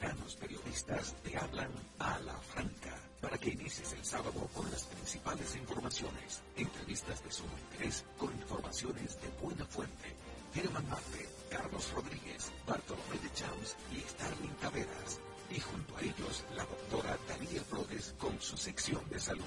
veteranos 0.00 0.36
periodistas 0.36 1.14
te 1.22 1.36
hablan 1.36 1.70
a 1.98 2.18
la 2.20 2.34
franca 2.38 2.96
para 3.20 3.36
que 3.36 3.50
inicies 3.50 3.92
el 3.92 4.04
sábado 4.04 4.48
con 4.54 4.70
las 4.70 4.84
principales 4.84 5.54
informaciones, 5.56 6.40
entrevistas 6.56 7.22
de 7.22 7.30
sumo 7.30 7.52
interés 7.70 8.04
con 8.16 8.32
informaciones 8.32 9.20
de 9.20 9.28
buena 9.42 9.66
fuente. 9.66 10.16
Germán 10.54 10.88
Marte, 10.88 11.28
Carlos 11.50 11.92
Rodríguez, 11.92 12.50
Bartolomé 12.66 13.18
de 13.22 13.32
Champs 13.34 13.76
y 13.92 14.00
Starling 14.00 14.54
Taveras. 14.62 15.20
Y 15.50 15.60
junto 15.60 15.96
a 15.96 16.00
ellos, 16.00 16.44
la 16.56 16.64
doctora 16.64 17.18
Daría 17.28 17.62
Flores 17.64 18.14
con 18.18 18.40
su 18.40 18.56
sección 18.56 19.06
de 19.10 19.20
salud. 19.20 19.44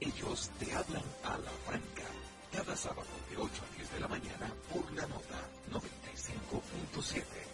Ellos 0.00 0.50
te 0.58 0.70
hablan 0.74 1.04
a 1.24 1.38
la 1.38 1.50
franca. 1.66 2.04
Cada 2.52 2.76
sábado 2.76 3.08
de 3.30 3.38
8 3.38 3.48
a 3.48 3.76
10 3.76 3.92
de 3.92 4.00
la 4.00 4.08
mañana 4.08 4.52
por 4.70 4.92
la 4.92 5.06
nota 5.06 5.48
95.7. 5.72 7.53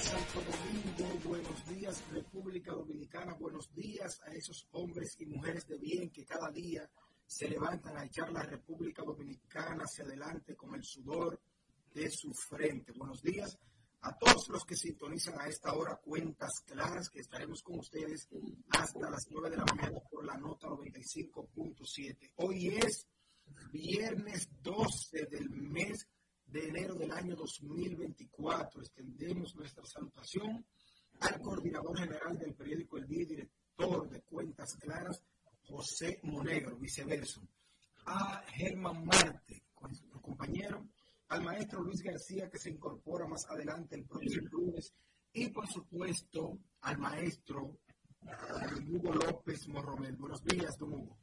Santo 0.00 0.40
Domingo, 0.40 1.28
buenos 1.28 1.68
días 1.68 2.02
República 2.10 2.72
Dominicana, 2.72 3.34
buenos 3.34 3.70
días 3.74 4.18
a 4.24 4.32
esos 4.32 4.66
hombres 4.72 5.14
y 5.18 5.26
mujeres 5.26 5.66
de 5.66 5.76
bien 5.76 6.08
que 6.10 6.24
cada 6.24 6.50
día 6.50 6.88
se 7.26 7.48
levantan 7.48 7.98
a 7.98 8.06
echar 8.06 8.32
la 8.32 8.42
República 8.42 9.02
Dominicana 9.02 9.84
hacia 9.84 10.04
adelante 10.04 10.56
con 10.56 10.74
el 10.74 10.82
sudor 10.82 11.38
de 11.92 12.10
su 12.10 12.32
frente. 12.32 12.92
Buenos 12.92 13.20
días 13.22 13.58
a 14.00 14.16
todos 14.16 14.48
los 14.48 14.64
que 14.64 14.74
sintonizan 14.74 15.38
a 15.38 15.48
esta 15.48 15.74
hora 15.74 16.00
cuentas 16.02 16.62
claras 16.66 17.10
que 17.10 17.20
estaremos 17.20 17.62
con 17.62 17.78
ustedes 17.78 18.26
hasta 18.70 19.10
las 19.10 19.26
9 19.30 19.50
de 19.50 19.56
la 19.58 19.66
mañana 19.66 20.00
por 20.10 20.24
la 20.24 20.38
nota 20.38 20.68
95.7. 20.68 22.32
Hoy 22.36 22.68
es 22.68 23.06
viernes 23.70 24.48
12 24.62 25.26
del 25.26 25.50
mes 25.50 26.08
de 26.50 26.68
enero 26.68 26.94
del 26.94 27.12
año 27.12 27.36
2024. 27.36 28.80
Extendemos 28.80 29.54
nuestra 29.56 29.84
salutación 29.84 30.64
al 31.20 31.40
coordinador 31.40 31.98
general 31.98 32.38
del 32.38 32.54
periódico 32.54 32.98
El 32.98 33.06
Día 33.06 33.26
director 33.26 34.08
de 34.08 34.22
Cuentas 34.22 34.76
Claras, 34.76 35.22
José 35.62 36.18
Monegro, 36.24 36.76
viceverso. 36.76 37.42
A 38.06 38.42
Germán 38.48 39.04
Marte, 39.04 39.62
nuestro 39.80 40.20
compañero, 40.20 40.88
al 41.28 41.44
maestro 41.44 41.82
Luis 41.82 42.02
García, 42.02 42.50
que 42.50 42.58
se 42.58 42.70
incorpora 42.70 43.26
más 43.26 43.46
adelante 43.48 43.94
el 43.94 44.04
próximo 44.04 44.48
lunes, 44.50 44.92
y 45.32 45.48
por 45.48 45.68
supuesto 45.68 46.58
al 46.80 46.98
maestro 46.98 47.78
Hugo 48.88 49.14
López 49.14 49.68
Morromel. 49.68 50.16
Buenos 50.16 50.42
días, 50.44 50.76
don 50.78 50.94
Hugo. 50.94 51.18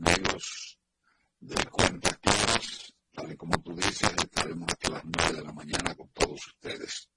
amigos 0.00 0.78
de 1.40 1.64
Cuentas 1.70 2.18
tal 3.18 3.32
y 3.32 3.36
como 3.36 3.60
tú 3.62 3.74
dices, 3.74 4.10
estaremos 4.16 4.68
hasta 4.68 4.90
las 4.90 5.02
9 5.04 5.32
de 5.34 5.42
la 5.42 5.52
mañana 5.52 5.94
con 5.96 6.08
todos 6.10 6.46
ustedes. 6.46 7.08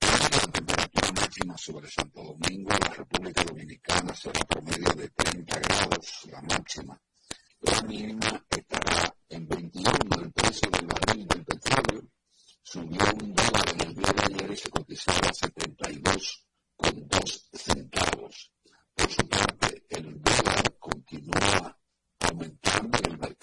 La 0.00 0.50
temperatura 0.52 1.12
máxima 1.12 1.56
sobre 1.58 1.90
Santo 1.90 2.22
Domingo, 2.22 2.70
la 2.70 2.94
República 2.94 3.42
Dominicana, 3.42 4.14
será 4.14 4.40
promedio 4.44 4.92
de 4.94 5.08
30 5.08 5.58
grados, 5.58 6.28
la 6.30 6.42
máxima. 6.42 7.00
La 7.60 7.82
mínima 7.82 8.44
estará 8.48 9.14
en 9.28 9.48
21. 9.48 10.22
El 10.22 10.32
precio 10.32 10.70
del 10.70 10.86
barril 10.86 11.26
del 11.26 11.44
petróleo 11.44 12.02
subió 12.62 13.04
un 13.20 13.34
dólar 13.34 13.68
en 13.74 13.80
el 13.88 13.94
día 13.94 14.12
de 14.12 14.34
ayer 14.34 14.50
y 14.52 14.56
se 14.56 14.70
cotizaba 14.70 15.28
a 15.28 15.34
72 15.34 16.46
con 16.76 17.08
2 17.08 17.50
centavos. 17.54 18.52
Por 18.94 19.10
su 19.10 19.28
parte, 19.28 19.84
el 19.88 20.22
dólar 20.22 20.76
continúa 20.78 21.78
aumentando 22.20 22.98
en 22.98 23.10
el 23.10 23.18
mercado 23.18 23.33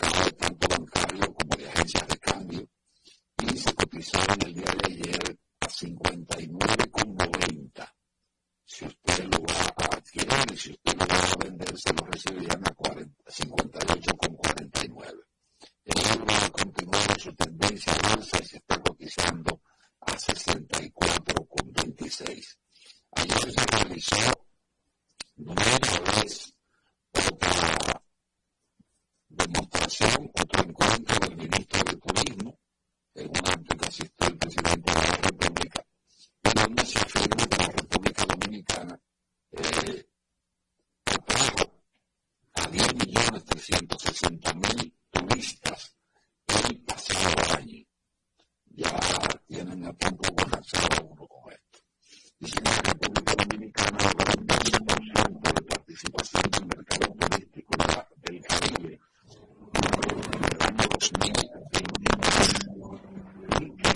el 4.01 4.53
día 4.55 4.73
de 4.81 4.93
ayer 4.93 5.37
a 5.59 5.67
59,90. 5.67 7.93
Si 8.65 8.85
usted 8.85 9.25
lo 9.25 9.43
va 9.43 9.53
a 9.53 9.67
adquirir 9.95 10.51
y 10.51 10.57
si 10.57 10.71
usted 10.71 10.97
lo 10.97 11.05
va 11.05 11.17
a 11.17 11.35
vender, 11.43 11.77
se 11.77 11.93
lo 11.93 12.03
recibirían 12.07 12.63
a 12.65 12.73
58,49. 12.73 15.23
El 15.85 16.19
euro 16.19 16.51
continúa 16.51 17.03
en 17.09 17.19
su 17.19 17.31
tendencia 17.35 17.93
alza 17.93 18.39
y 18.41 18.45
se 18.45 18.57
está 18.57 18.81
cotizando 18.81 19.61
a 19.99 20.13
64,26. 20.13 22.57
Ayer 23.11 23.53
se 23.53 23.65
realizó 23.67 24.15
otra 27.13 28.01
demostración, 29.29 30.31
otro 30.33 30.63
encuentro 30.63 31.19
del 31.19 31.37
ministro 31.37 31.83
de 31.83 31.97
Turismo, 31.97 32.57
en 33.15 33.27
un 33.27 33.49
acto 33.49 33.77
que 33.77 33.87
asistió 33.87 34.27
el 34.27 34.37
presidente 34.37 34.91
de 34.91 35.01
la 35.01 35.17
República, 35.17 35.85
en 36.43 36.53
donde 36.53 36.85
se 36.85 36.99
afirma 36.99 37.45
que 37.47 37.57
la 37.57 37.67
República 37.67 38.25
Dominicana 38.25 38.99
eh, 39.51 40.05
atrajo 41.05 41.83
a 42.53 42.61
10.360.000 42.67 44.93
turistas 45.11 45.95
el 46.47 46.81
pasado 46.83 47.57
año. 47.57 47.85
Ya 48.73 48.97
tienen 49.47 49.85
a 49.85 49.93
tiempo 49.93 50.33
colapsado 50.35 51.05
uno 51.05 51.27
con 51.27 51.51
esto. 51.51 51.79
Dicen 52.39 52.63
que 52.63 52.71
la 52.71 52.81
República 52.81 53.35
Dominicana 53.35 53.97
logra 54.03 54.33
un 54.39 54.47
20% 54.47 55.53
de 55.53 55.61
participación 55.61 56.43
en 56.45 56.53
el 56.53 56.65
mercado 56.67 57.13
turístico 57.19 57.75
del 58.23 58.41
Caribe 58.41 58.99
en 59.73 60.43
el 60.43 60.61
año 60.61 60.87
2022 60.99 62.71
y 63.59 63.75
que 63.77 63.89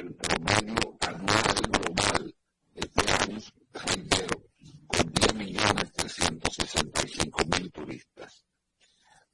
el 0.00 0.14
promedio 0.14 0.96
anual 1.00 1.54
global 1.70 2.34
este 2.74 3.12
año, 3.12 3.38
reitero, 3.72 4.42
con 4.86 5.12
10.365.000 5.12 7.72
turistas. 7.72 8.44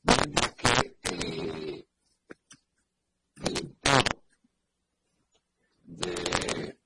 Mientras 0.02 0.54
que 0.54 0.96
eh, 1.02 1.86
el 3.44 3.54
director 3.54 4.04
de 5.84 6.78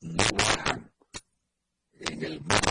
no 0.00 0.24
bajan 0.36 0.92
en 2.00 2.24
el 2.24 2.40
mar 2.42 2.63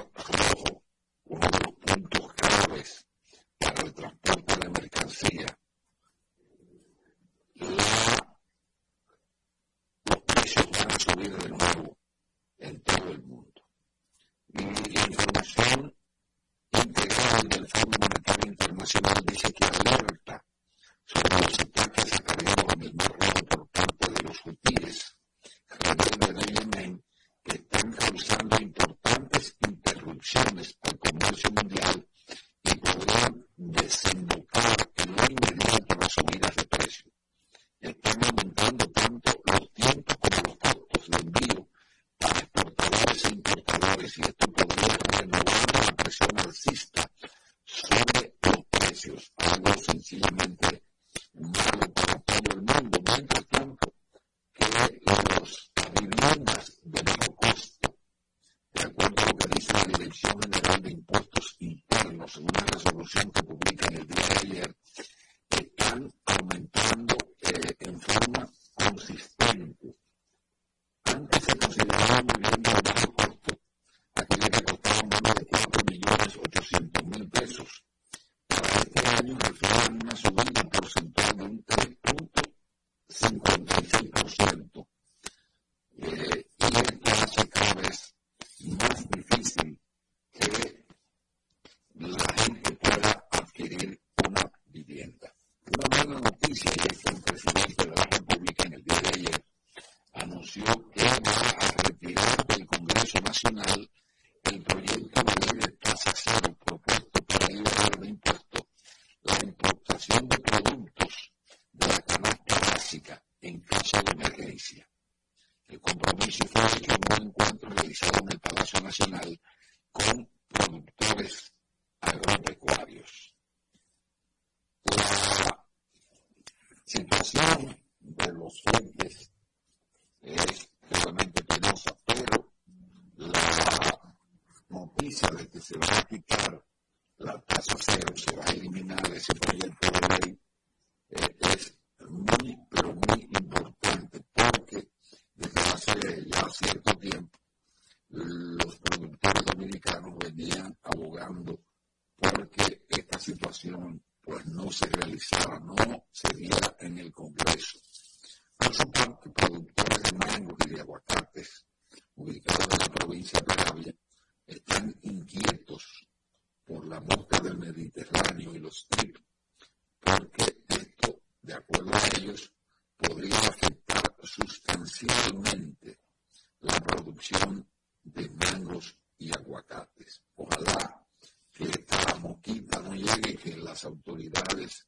y 179.23 179.31
aguacates. 179.31 180.21
Ojalá 180.35 181.05
que 181.53 181.63
esta 181.63 182.15
mosquita 182.15 182.79
no 182.81 182.93
llegue, 182.93 183.37
que 183.37 183.55
las 183.57 183.85
autoridades 183.85 184.85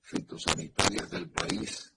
fitosanitarias 0.00 1.10
del 1.10 1.28
país 1.30 1.93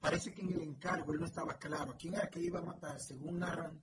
Parece 0.00 0.32
que 0.32 0.42
en 0.42 0.52
el 0.52 0.62
encargo 0.62 1.12
él 1.12 1.20
no 1.20 1.26
estaba 1.26 1.58
claro 1.58 1.96
quién 1.98 2.14
era 2.14 2.28
que 2.28 2.40
iba 2.40 2.60
a 2.60 2.64
matar, 2.64 3.00
según 3.00 3.38
narran 3.38 3.82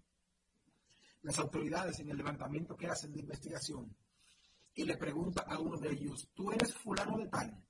las 1.22 1.40
autoridades 1.40 2.00
en 2.00 2.10
el 2.10 2.18
levantamiento 2.18 2.76
que 2.76 2.88
hacen 2.88 3.14
de 3.14 3.20
investigación. 3.20 3.96
Y 4.74 4.84
le 4.84 4.98
pregunta 4.98 5.44
a 5.48 5.60
uno 5.60 5.78
de 5.78 5.92
ellos, 5.92 6.30
¿tú 6.34 6.52
eres 6.52 6.74
fulano 6.74 7.18
de 7.18 7.28
tal? 7.28 7.64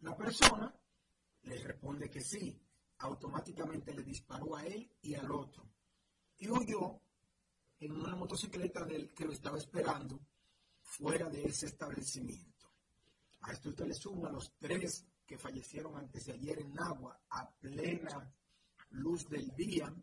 La 0.00 0.16
persona 0.16 0.74
le 1.42 1.58
responde 1.58 2.10
que 2.10 2.20
sí. 2.20 2.60
Automáticamente 2.98 3.94
le 3.94 4.02
disparó 4.02 4.56
a 4.56 4.64
él 4.64 4.90
y 5.02 5.14
al 5.14 5.30
otro. 5.30 5.70
Y 6.38 6.48
huyó 6.50 7.00
en 7.78 7.92
una 7.92 8.14
motocicleta 8.14 8.84
del 8.84 9.14
que 9.14 9.24
lo 9.24 9.32
estaba 9.32 9.56
esperando 9.56 10.20
fuera 10.82 11.28
de 11.28 11.44
ese 11.44 11.66
establecimiento. 11.66 12.49
A 13.42 13.52
esto 13.52 13.70
usted 13.70 13.86
le 13.86 13.94
suma 13.94 14.30
los 14.30 14.52
tres 14.58 15.06
que 15.26 15.38
fallecieron 15.38 15.96
antes 15.96 16.26
de 16.26 16.32
ayer 16.32 16.60
en 16.60 16.78
Agua 16.78 17.20
a 17.30 17.50
plena 17.60 18.32
luz 18.90 19.28
del 19.28 19.48
día, 19.54 19.94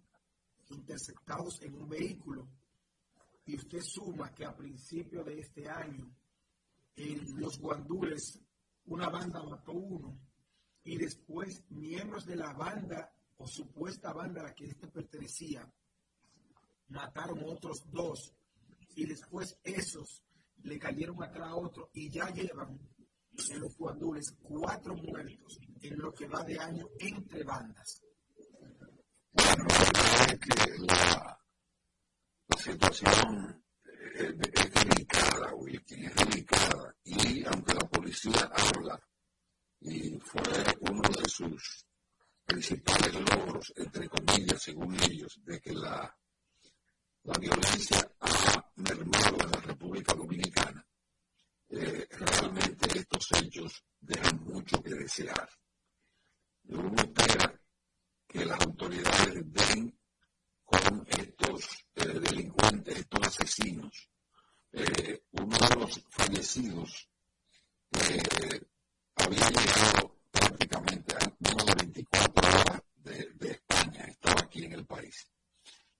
interceptados 0.69 1.61
en 1.61 1.75
un 1.75 1.89
vehículo, 1.89 2.47
y 3.45 3.55
usted 3.55 3.81
suma 3.81 4.33
que 4.33 4.45
a 4.45 4.55
principio 4.55 5.23
de 5.23 5.39
este 5.39 5.69
año 5.69 6.13
en 6.95 7.39
los 7.39 7.59
guandules 7.59 8.39
una 8.85 9.09
banda 9.09 9.41
mató 9.43 9.71
uno. 9.73 10.19
Y 10.83 10.97
después 10.97 11.63
miembros 11.69 12.25
de 12.25 12.35
la 12.35 12.53
banda 12.53 13.13
o 13.37 13.47
supuesta 13.47 14.13
banda 14.13 14.41
a 14.41 14.45
la 14.45 14.53
que 14.53 14.65
este 14.65 14.87
pertenecía 14.87 15.69
mataron 16.89 17.43
otros 17.45 17.83
dos. 17.91 18.33
Y 18.95 19.05
después 19.05 19.57
esos 19.63 20.23
le 20.63 20.79
cayeron 20.79 21.21
atrás 21.21 21.49
a 21.49 21.55
otro 21.55 21.89
y 21.93 22.09
ya 22.09 22.29
llevan 22.29 22.79
en 23.49 23.59
los 23.59 23.77
guandules 23.77 24.33
cuatro 24.41 24.95
muertos 24.95 25.59
en 25.81 25.97
lo 25.99 26.13
que 26.13 26.27
va 26.27 26.43
de 26.43 26.59
año 26.59 26.87
entre 26.99 27.43
bandas? 27.43 28.01
Bueno, 29.31 29.65
que 30.41 30.77
la, 30.87 31.39
situación 32.57 33.63
es, 34.15 34.33
es 34.53 34.73
delicada, 34.73 35.53
Wilkin, 35.53 36.05
es 36.05 36.15
delicada. 36.15 36.95
Y 37.03 37.45
aunque 37.45 37.73
la 37.73 37.87
policía 37.87 38.51
habla, 38.51 38.99
y 39.81 40.17
fue 40.19 40.41
uno 40.81 41.01
de 41.01 41.29
sus 41.29 41.85
principales 42.45 43.13
logros, 43.13 43.73
entre 43.75 44.09
comillas, 44.09 44.61
según 44.61 44.95
ellos, 45.03 45.39
de 45.43 45.59
que 45.59 45.73
la, 45.73 46.17
la 47.23 47.37
violencia 47.39 48.09
ha 48.21 48.71
mermado 48.77 49.37
en 49.41 49.51
la 49.51 49.61
República 49.61 50.13
Dominicana, 50.13 50.81
eh, 50.81 50.86
dejan 53.99 54.43
mucho 54.43 54.81
que 54.81 54.93
desear. 54.95 55.49
Uno 56.65 56.95
espera 56.97 57.59
que 58.27 58.45
las 58.45 58.59
autoridades 58.61 59.33
den 59.53 59.97
con 60.65 61.05
estos 61.07 61.85
eh, 61.95 62.19
delincuentes, 62.19 62.97
estos 62.97 63.27
asesinos. 63.27 64.09
Eh, 64.73 65.23
uno 65.31 65.57
de 65.57 65.75
los 65.75 66.03
fallecidos 66.09 67.09
había 69.15 69.49
llegado 69.49 70.17
prácticamente 70.31 71.15
a 71.15 71.33
menos 71.39 71.65
de 71.65 71.75
24 71.75 72.47
horas 72.47 72.81
de 72.95 73.51
España, 73.51 74.05
estaba 74.07 74.41
aquí 74.41 74.65
en 74.65 74.73
el 74.73 74.85
país. 74.85 75.27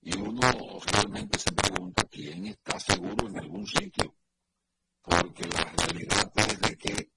Y 0.02 0.16
uno 0.18 0.80
realmente 0.92 1.40
se 1.40 1.52
pregunta 1.52 2.04
quién 2.06 2.48
está 2.48 2.80
seguro 2.80 3.28
en 3.28 3.40
algún 3.40 3.66
sitio, 3.66 4.16
porque 5.02 5.48
la 5.48 5.64
realidad 5.64 6.32
es 6.36 6.62
de 6.62 6.78
que 6.78 7.12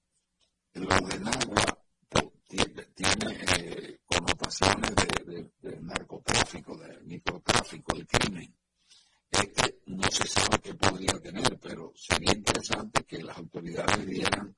se 10.10 10.26
sabe 10.26 10.58
qué 10.60 10.74
podría 10.74 11.18
tener, 11.20 11.58
pero 11.60 11.92
sería 11.94 12.32
interesante 12.32 13.04
que 13.04 13.22
las 13.22 13.36
autoridades 13.38 14.06
dieran 14.06 14.54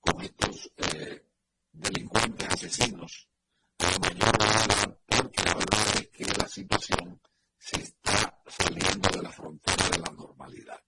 con 0.00 0.20
estos 0.20 0.72
eh, 0.76 1.26
delincuentes 1.72 2.48
asesinos 2.48 3.28
a 3.78 3.98
mayor 3.98 4.98
porque 5.06 5.42
la 5.42 5.54
verdad 5.54 5.96
es 5.96 6.08
que 6.08 6.24
la 6.24 6.48
situación 6.48 7.20
se 7.58 7.80
está 7.82 8.42
saliendo 8.46 9.08
de 9.10 9.22
la 9.22 9.30
frontera 9.30 9.88
de 9.90 9.98
la 9.98 10.12
normalidad. 10.12 10.80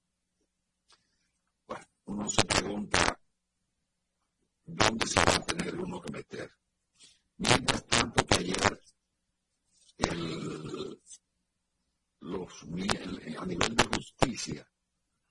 Bueno, 1.66 1.86
uno 2.06 2.28
se 2.30 2.44
pregunta 2.44 3.20
dónde 4.64 5.06
se 5.06 5.20
va 5.20 5.34
a 5.34 5.44
tener 5.44 5.74
uno 5.78 6.00
que 6.00 6.12
meter. 6.12 6.50
Mientras 7.36 7.84
tanto 7.86 8.26
que 8.26 8.34
ayer 8.36 8.80
el, 9.98 11.00
los, 12.20 12.62
a 12.62 13.46
nivel 13.46 13.76
de 13.76 13.84
justicia, 13.84 14.66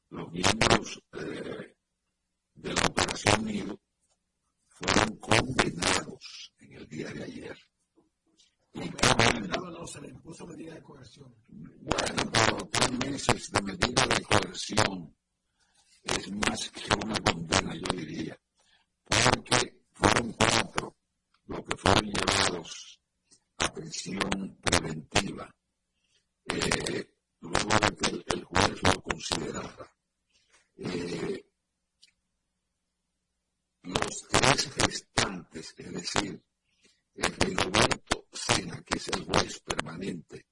los 0.10 0.32
miembros 0.32 1.02
eh, 1.14 1.76
de 2.54 2.74
la 2.74 2.82
Operación 2.86 3.46
Nido 3.46 3.80
fueron 4.68 5.18
condenados 5.18 6.54
en 6.60 6.74
el 6.74 6.88
día 6.88 7.10
de 7.10 7.24
ayer. 7.24 7.58
Y 8.74 8.80
bueno, 8.80 9.72
no, 9.72 9.88
se 9.88 10.02
le 10.02 10.10
impuso 10.10 10.48
medida 10.48 10.74
de 10.74 10.82
coerción. 10.82 11.34
Bueno, 11.48 12.32
pero 12.32 12.58
tres 12.72 12.92
meses 12.92 13.52
de 13.52 13.62
medida 13.62 14.08
de 14.08 14.22
coerción 14.24 15.16
es 16.04 16.32
más 16.32 16.70
que 16.72 16.96
una 17.06 17.20
condena, 17.20 17.76
yo 17.76 17.98
diría, 17.98 18.38
porque 19.06 19.82
fueron 19.94 20.34
cuatro 20.34 20.96
los 21.46 21.66
que 21.66 21.78
fueron 21.78 22.06
llevados 22.64 23.00
a 23.58 23.74
prisión 23.74 24.58
preventiva, 24.62 25.54
eh, 26.46 27.10
luego 27.40 27.70
de 27.80 27.96
que 27.96 28.36
el, 28.36 28.44
juez 28.44 28.84
lo 28.84 29.02
considerara. 29.02 29.96
Eh, 30.76 31.46
los 33.84 34.28
tres 34.30 34.76
restantes, 34.76 35.74
es 35.78 35.94
decir, 35.94 36.44
el 37.16 37.58
Roberto 37.58 38.28
Sena, 38.32 38.82
que 38.84 38.98
es 38.98 39.08
el 39.10 39.24
juez 39.26 39.60
permanente 39.60 40.46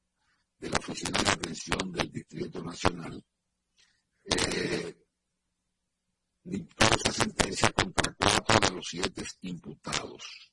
de 0.58 0.70
la 0.70 0.78
Oficina 0.78 1.22
de 1.24 1.32
Atención 1.32 1.92
del 1.92 2.12
Distrito 2.12 2.62
Nacional, 2.62 3.24
eh, 4.26 4.96
dictó 6.44 6.86
esa 6.86 7.12
sentencia 7.12 7.72
contra 7.72 8.14
cuatro 8.14 8.60
de 8.60 8.76
los 8.76 8.88
siete 8.88 9.26
imputados, 9.42 10.51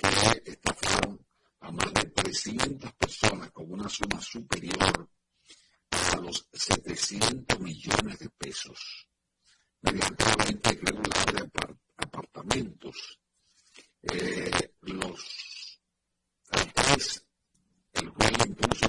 que 0.00 0.50
estafaron 0.50 1.20
a 1.60 1.70
más 1.70 1.92
de 1.92 2.04
300 2.04 2.92
personas 2.94 3.50
con 3.50 3.70
una 3.70 3.88
suma 3.88 4.20
superior 4.20 5.08
a 5.90 6.16
los 6.16 6.48
700 6.52 7.60
millones 7.60 8.18
de 8.18 8.30
pesos 8.30 9.06
mediante 9.82 10.24
la 10.24 10.44
venta 10.44 10.72
irregular 10.72 11.32
de 11.34 11.50
apartamentos. 11.96 13.18
Eh, 14.02 14.72
los 14.82 15.80
tres, 16.74 17.26
el 17.92 18.08
juez 18.08 18.30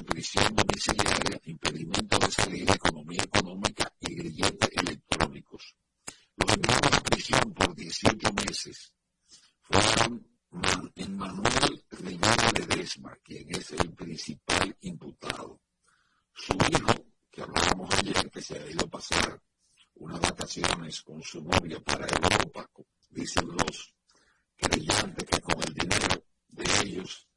prisión 0.06 0.54
domiciliaria, 0.54 1.40
impedimento 1.44 2.18
de 2.18 2.30
salida, 2.30 2.74
economía 2.74 3.22
económica 3.22 3.92
y 4.00 4.14
grilletes 4.14 4.70
electrónicos. 4.76 5.76
Los 6.36 6.52
enviados 6.54 6.92
a 6.92 7.00
prisión 7.00 7.52
por 7.52 7.74
18 7.74 8.32
meses 8.32 8.92
fueron 9.62 10.31
Manuel 10.52 11.84
Rivera 11.90 12.50
Ledesma, 12.58 13.16
quien 13.22 13.54
es 13.54 13.72
el 13.72 13.92
principal 13.94 14.76
imputado. 14.80 15.60
Su 16.34 16.54
hijo, 16.54 17.06
que 17.30 17.42
hablábamos 17.42 17.94
ayer, 17.94 18.30
que 18.30 18.42
se 18.42 18.58
ha 18.58 18.70
ido 18.70 18.84
a 18.84 18.90
pasar 18.90 19.40
unas 19.94 20.20
vacaciones 20.20 21.02
con 21.02 21.22
su 21.22 21.42
novia 21.42 21.80
para 21.80 22.06
Europa, 22.06 22.68
dicen 23.10 23.46
los 23.48 23.94
creyentes 24.56 25.24
que 25.24 25.40
con 25.40 25.62
el 25.62 25.74
dinero 25.74 26.24
de 26.48 26.64
ellos, 26.82 27.28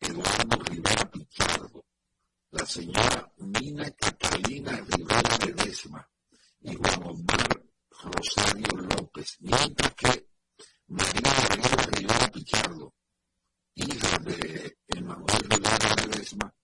Eduardo 0.00 0.56
Rivera 0.64 1.10
Pichardo, 1.10 1.84
la 2.50 2.66
señora 2.66 3.32
Mina 3.36 3.90
Catalina 3.92 4.72
Rivera 4.88 5.38
Ledesma 5.46 6.08
y 6.62 6.74
Juan 6.74 7.02
Omar 7.04 7.62
Rosario 7.90 8.76
López, 8.76 9.36
mientras 9.40 9.94
que 9.94 10.28
María 10.88 11.32
Rivera 11.50 11.86
Rivera 11.96 12.28
Pichardo, 12.32 12.94
hija 13.74 14.18
de 14.18 14.78
Emanuel 14.88 15.42
Rivera 15.48 15.94
Ledesma, 15.96 16.54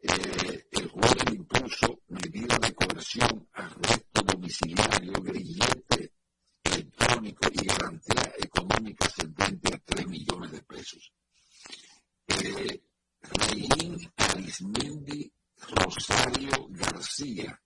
eh, 0.00 0.66
el 0.70 0.88
juez 0.88 1.24
le 1.28 1.34
impuso 1.34 2.02
medida 2.08 2.56
de 2.58 2.72
coerción, 2.72 3.48
arresto 3.52 4.22
domiciliario, 4.22 5.12
grillete 5.20 6.12
electrónico 6.62 7.48
y 7.52 7.66
garantía 7.66 8.32
económica 8.38 9.06
ascendente 9.06 9.74
a 9.74 9.78
3 9.78 10.06
millones 10.06 10.52
de 10.52 10.62
pesos. 10.62 11.12
Eh, 12.28 12.80
Reín 13.22 14.12
Arismendi 14.16 15.32
Rosario 15.68 16.68
García, 16.70 17.60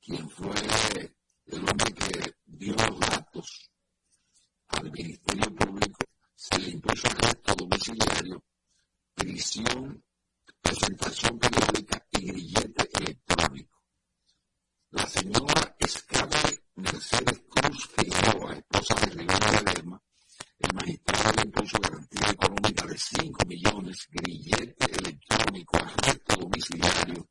quien 0.00 0.30
fue 0.30 0.54
el 1.46 1.58
hombre 1.58 1.92
que 1.92 2.34
dio 2.46 2.74
los 2.74 3.00
datos 3.00 3.70
al 4.68 4.90
Ministerio 4.90 5.54
Público, 5.54 5.98
se 6.34 6.58
le 6.58 6.70
impuso 6.70 7.06
arresto 7.08 7.54
domiciliario, 7.54 8.42
prisión 9.14 10.02
presentación 10.66 11.38
periódica 11.38 12.04
y 12.10 12.26
grillete 12.26 12.88
electrónico. 12.98 13.82
La 14.90 15.06
señora 15.06 15.76
Escabe 15.78 16.64
Mercedes 16.74 17.42
Cruz 17.48 17.88
Figueroa, 17.94 18.54
esposa 18.54 18.94
de 19.00 19.06
Rivera 19.06 19.50
de 19.50 19.62
Lerma, 19.62 20.02
el 20.58 20.74
magistrado 20.74 21.32
le 21.36 21.42
impuso 21.42 21.78
garantía 21.78 22.30
económica 22.30 22.86
de 22.86 22.98
5 22.98 23.44
millones, 23.46 24.08
grillete 24.10 24.86
electrónico, 24.98 25.76
arresto 25.76 26.36
domiciliario 26.36 27.28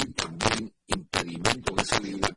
y 0.00 0.12
también 0.12 0.74
impedimento 0.86 1.74
de 1.74 1.84
salida 1.84 2.28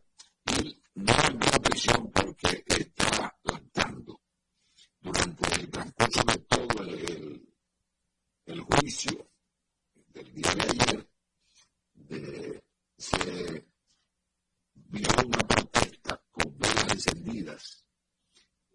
y 0.57 0.81
no 0.95 1.13
envió 1.27 1.49
a 1.53 1.59
prisión 1.59 2.11
porque 2.11 2.63
estaba 2.65 3.35
lactando. 3.43 4.21
Durante 5.01 5.61
el 5.61 5.69
transcurso 5.69 6.23
de 6.23 6.37
todo 6.39 6.83
el, 6.83 7.53
el 8.45 8.61
juicio, 8.61 9.29
el 10.19 10.33
día 10.33 10.55
de 10.55 10.61
ayer 10.63 11.09
de, 11.93 12.63
se 12.97 13.65
vio 14.73 15.07
una 15.25 15.37
protesta 15.39 16.21
con 16.31 16.57
velas 16.57 16.91
encendidas 16.91 17.85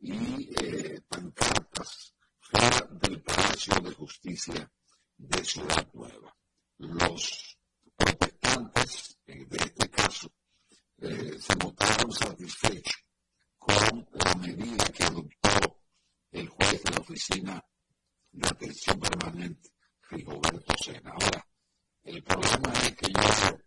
y 0.00 0.50
eh, 0.56 1.00
pancartas 1.08 2.14
fuera 2.40 2.88
del 3.02 3.22
Palacio 3.22 3.74
de 4.46 5.44
Ciudad 5.44 5.86
Nueva. 5.94 6.36
Los 6.78 7.58
protestantes, 7.96 9.18
de 9.26 9.56
este 9.56 9.90
caso, 9.90 10.32
eh, 10.98 11.38
se 11.38 11.56
mostraron 11.56 12.12
satisfechos 12.12 13.04
con 13.58 14.06
la 14.12 14.34
medida 14.34 14.84
que 14.86 15.04
adoptó 15.04 15.80
el 16.32 16.48
juez 16.48 16.82
de 16.82 16.90
la 16.90 17.00
oficina 17.00 17.64
de 18.32 18.48
atención 18.48 18.98
permanente, 19.00 19.70
Rigoberto 20.10 20.74
Sena. 20.76 21.10
Ahora, 21.10 21.46
el 22.02 22.22
problema 22.22 22.72
es 22.82 22.96
que 22.96 23.12
yo 23.12 23.20
veo 23.22 23.60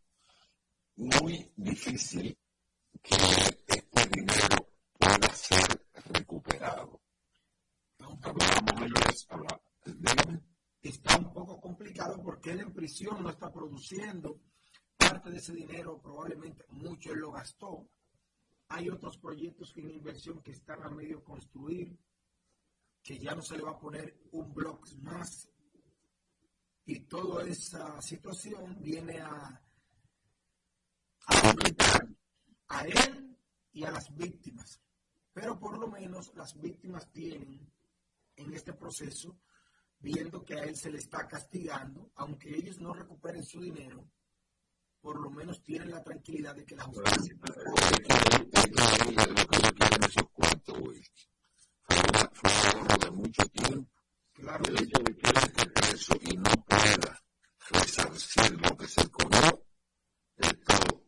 muy 0.98 1.52
difícil 1.56 2.38
que 3.02 3.16
este 3.68 4.10
dinero 4.10 4.68
pueda 5.00 5.34
ser 5.34 5.88
recuperado. 6.06 7.02
Está 10.82 11.18
un 11.18 11.34
poco 11.34 11.60
complicado 11.60 12.22
porque 12.22 12.52
él 12.52 12.62
en 12.62 12.74
prisión 12.74 13.24
no 13.24 13.30
está 13.30 13.52
produciendo. 13.52 14.40
Parte 14.98 15.30
de 15.32 15.38
ese 15.38 15.54
dinero, 15.54 16.02
probablemente 16.02 16.66
mucho 16.70 17.12
él 17.12 17.20
lo 17.20 17.32
gastó. 17.32 17.90
Hay 18.70 18.90
otros 18.90 19.18
proyectos 19.18 19.74
en 19.78 19.90
inversión 19.90 20.42
que 20.42 20.52
están 20.52 20.84
a 20.84 20.90
medio 20.90 21.24
construir, 21.24 21.98
que 23.02 23.18
ya 23.18 23.34
no 23.34 23.42
se 23.42 23.58
le 23.58 23.64
va 23.64 23.72
a 23.72 23.80
poner 23.80 24.20
un 24.32 24.54
bloque 24.54 24.94
más. 24.98 25.50
Y 26.86 27.02
toda 27.02 27.44
esa 27.48 28.02
situación 28.02 28.82
viene 28.82 29.20
a, 29.20 29.62
a 31.28 31.54
a 32.70 32.86
él 32.86 33.38
y 33.72 33.84
a 33.84 33.92
las 33.92 34.14
víctimas. 34.16 34.82
Pero 35.34 35.60
por 35.60 35.78
lo 35.78 35.88
menos 35.88 36.34
las 36.36 36.60
víctimas 36.60 37.12
tienen 37.12 37.72
en 38.36 38.54
este 38.54 38.74
proceso, 38.74 39.40
viendo 40.00 40.44
que 40.44 40.56
a 40.56 40.64
él 40.64 40.76
se 40.76 40.92
le 40.92 41.00
está 41.00 41.28
castigando, 41.28 42.12
aunque 42.16 42.56
ellos 42.56 42.80
no 42.80 42.94
recuperen 42.94 43.44
su 43.44 43.62
dinero, 43.62 44.08
por 45.02 45.20
lo 45.20 45.30
menos 45.30 45.62
tienen 45.64 45.92
la 45.92 46.04
tranquilidad 46.04 46.56
de 46.56 46.66
que 46.66 46.76
la 46.76 46.84
justicia... 46.84 47.36
esos 50.08 50.30
cuartos, 50.32 50.78
Fue 52.34 52.82
un 52.82 53.00
de 53.00 53.12
mucho 53.12 53.44
tiempo. 53.50 53.92
Claro. 54.34 54.64
El 54.66 54.84
hecho 54.84 55.00
de 55.04 55.18
que 55.18 55.30
él 55.30 55.38
esté 55.38 55.70
preso 55.70 56.14
y 56.22 56.38
no 56.38 56.52
pueda 56.68 57.24
resarcir 57.72 58.62
lo 58.62 58.78
que 58.78 58.88
se 58.88 59.10
comió, 59.10 59.66
esto 60.38 61.04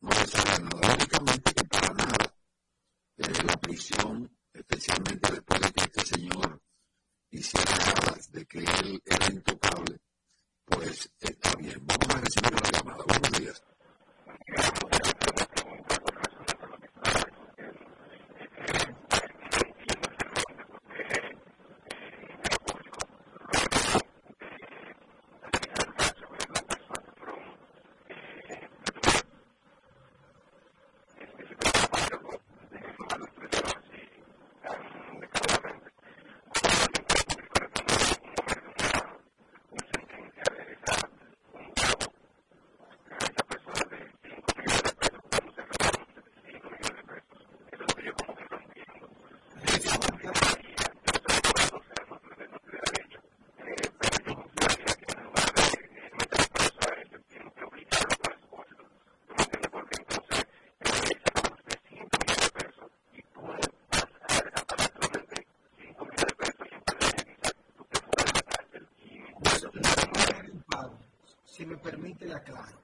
no 0.00 0.10
resuelve 0.10 0.58
nada. 0.64 0.94
Lógicamente 0.94 1.54
que 1.54 1.64
para 1.64 1.94
nada 1.94 2.34
eh, 3.18 3.44
la 3.44 3.56
prisión, 3.60 4.36
especialmente 4.52 5.32
después 5.32 5.60
de 5.60 5.72
que 5.72 5.84
este 5.84 6.04
señor 6.04 6.62
hiciera 7.32 7.76
nada 7.76 8.18
de 8.30 8.46
que 8.46 8.58
él 8.58 9.02
era 9.04 9.26
intocable, 9.26 10.00
pues 10.66 11.10
está 11.18 11.54
bien. 11.56 11.78
Vamos 11.86 12.14
a 12.14 12.20
recibir 12.20 12.52
la 12.52 12.70
llamada. 12.70 13.04
Buenos 13.06 13.32
días. 13.40 13.62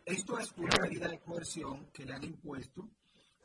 Esto 0.05 0.39
es 0.39 0.53
una 0.57 0.77
medida 0.81 1.09
de 1.09 1.19
coerción 1.21 1.91
que 1.93 2.05
le 2.05 2.15
han 2.15 2.25
impuesto 2.25 2.89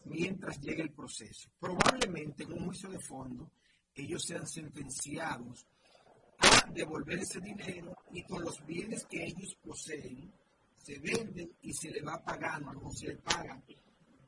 mientras 0.05 0.59
llegue 0.61 0.83
el 0.83 0.91
proceso. 0.91 1.49
Probablemente 1.59 2.43
en 2.43 2.53
un 2.53 2.65
juicio 2.65 2.89
de 2.89 2.99
fondo 2.99 3.51
ellos 3.95 4.23
sean 4.23 4.47
sentenciados 4.47 5.65
a 6.39 6.69
devolver 6.71 7.19
ese 7.19 7.39
dinero 7.39 7.95
y 8.11 8.23
con 8.23 8.43
los 8.43 8.65
bienes 8.65 9.05
que 9.05 9.25
ellos 9.25 9.55
poseen 9.63 10.31
se 10.77 10.99
venden 10.99 11.51
y 11.61 11.73
se 11.73 11.89
le 11.89 12.01
va 12.01 12.23
pagando 12.23 12.79
o 12.83 12.91
se 12.91 13.07
le 13.07 13.15
paga 13.15 13.61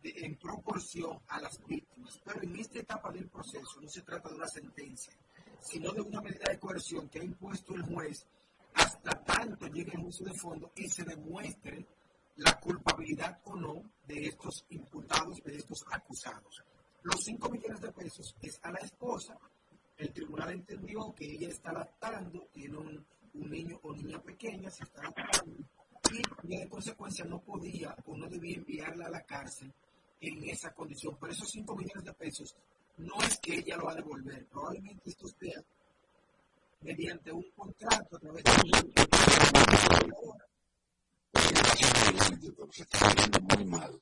en 0.04 0.36
proporción 0.38 1.20
a 1.28 1.42
las 1.42 1.60
víctimas. 1.66 2.20
Pero 2.24 2.42
en 2.44 2.56
esta 2.56 2.80
etapa 2.80 3.12
del 3.12 3.28
proceso 3.28 3.82
no 3.82 3.90
se 3.90 4.02
trata 4.02 4.30
de 4.30 4.36
una 4.36 4.48
sentencia, 4.48 5.14
sino 5.60 5.92
de 5.92 6.02
una 6.02 6.22
medida 6.22 6.50
de 6.50 6.60
coerción 6.60 7.10
que 7.10 7.20
ha 7.20 7.24
impuesto 7.24 7.76
el 7.76 7.84
juez 7.84 8.26
hasta 9.66 9.74
tanto 9.74 9.76
llegue 9.76 9.92
el 9.94 10.04
juicio 10.04 10.26
de 10.26 10.34
fondo 10.34 10.72
y 10.76 10.88
se 10.90 11.04
demuestre 11.04 11.86
la 12.38 12.60
culpabilidad 12.60 13.40
o 13.46 13.56
no 13.56 13.84
de 14.06 14.28
estos 14.28 14.66
imputados, 14.70 15.42
de 15.44 15.56
estos 15.56 15.84
acusados. 15.92 16.64
Los 17.04 17.24
5 17.24 17.50
millones 17.50 17.82
de 17.82 17.92
pesos 17.92 18.36
es 18.42 18.60
a 18.64 18.72
la 18.72 18.80
esposa. 18.80 19.38
El 19.98 20.12
tribunal 20.12 20.52
entendió 20.52 21.14
que 21.14 21.32
ella 21.32 21.50
está 21.50 21.72
lactando, 21.72 22.48
tiene 22.52 22.78
un, 22.78 23.06
niño 23.34 23.80
o 23.84 23.94
niña 23.94 24.22
pequeña, 24.22 24.70
se 24.70 24.84
está 24.84 25.04
lactando, 25.04 25.58
y 26.44 26.58
de 26.58 26.70
consecuencia 26.70 27.26
no 27.26 27.42
podía 27.42 27.96
o 28.06 28.16
no 28.16 28.28
debía 28.28 28.56
enviarla 28.56 29.08
a 29.08 29.10
la 29.10 29.22
cárcel 29.24 29.74
en 30.22 30.44
esa 30.50 30.74
condición. 30.74 31.18
Por 31.18 31.32
esos 31.32 31.50
5 31.50 31.76
millones 31.76 32.04
de 32.04 32.14
pesos 32.14 32.56
no 32.98 33.16
es 33.22 33.38
que 33.40 33.56
ella 33.60 33.78
lo 33.78 33.86
va 33.86 33.92
a 33.94 33.96
devolver, 33.96 34.46
probablemente 34.48 35.10
esto 35.10 35.28
esté 35.28 35.54
mediante 36.86 37.32
un 37.32 37.44
contrato 37.56 38.16
a 38.16 38.20
través 38.20 38.44
de 38.44 38.52
se 42.72 42.84
está 42.84 43.14
viendo 43.14 43.40
muy 43.42 43.66
mal. 43.66 44.02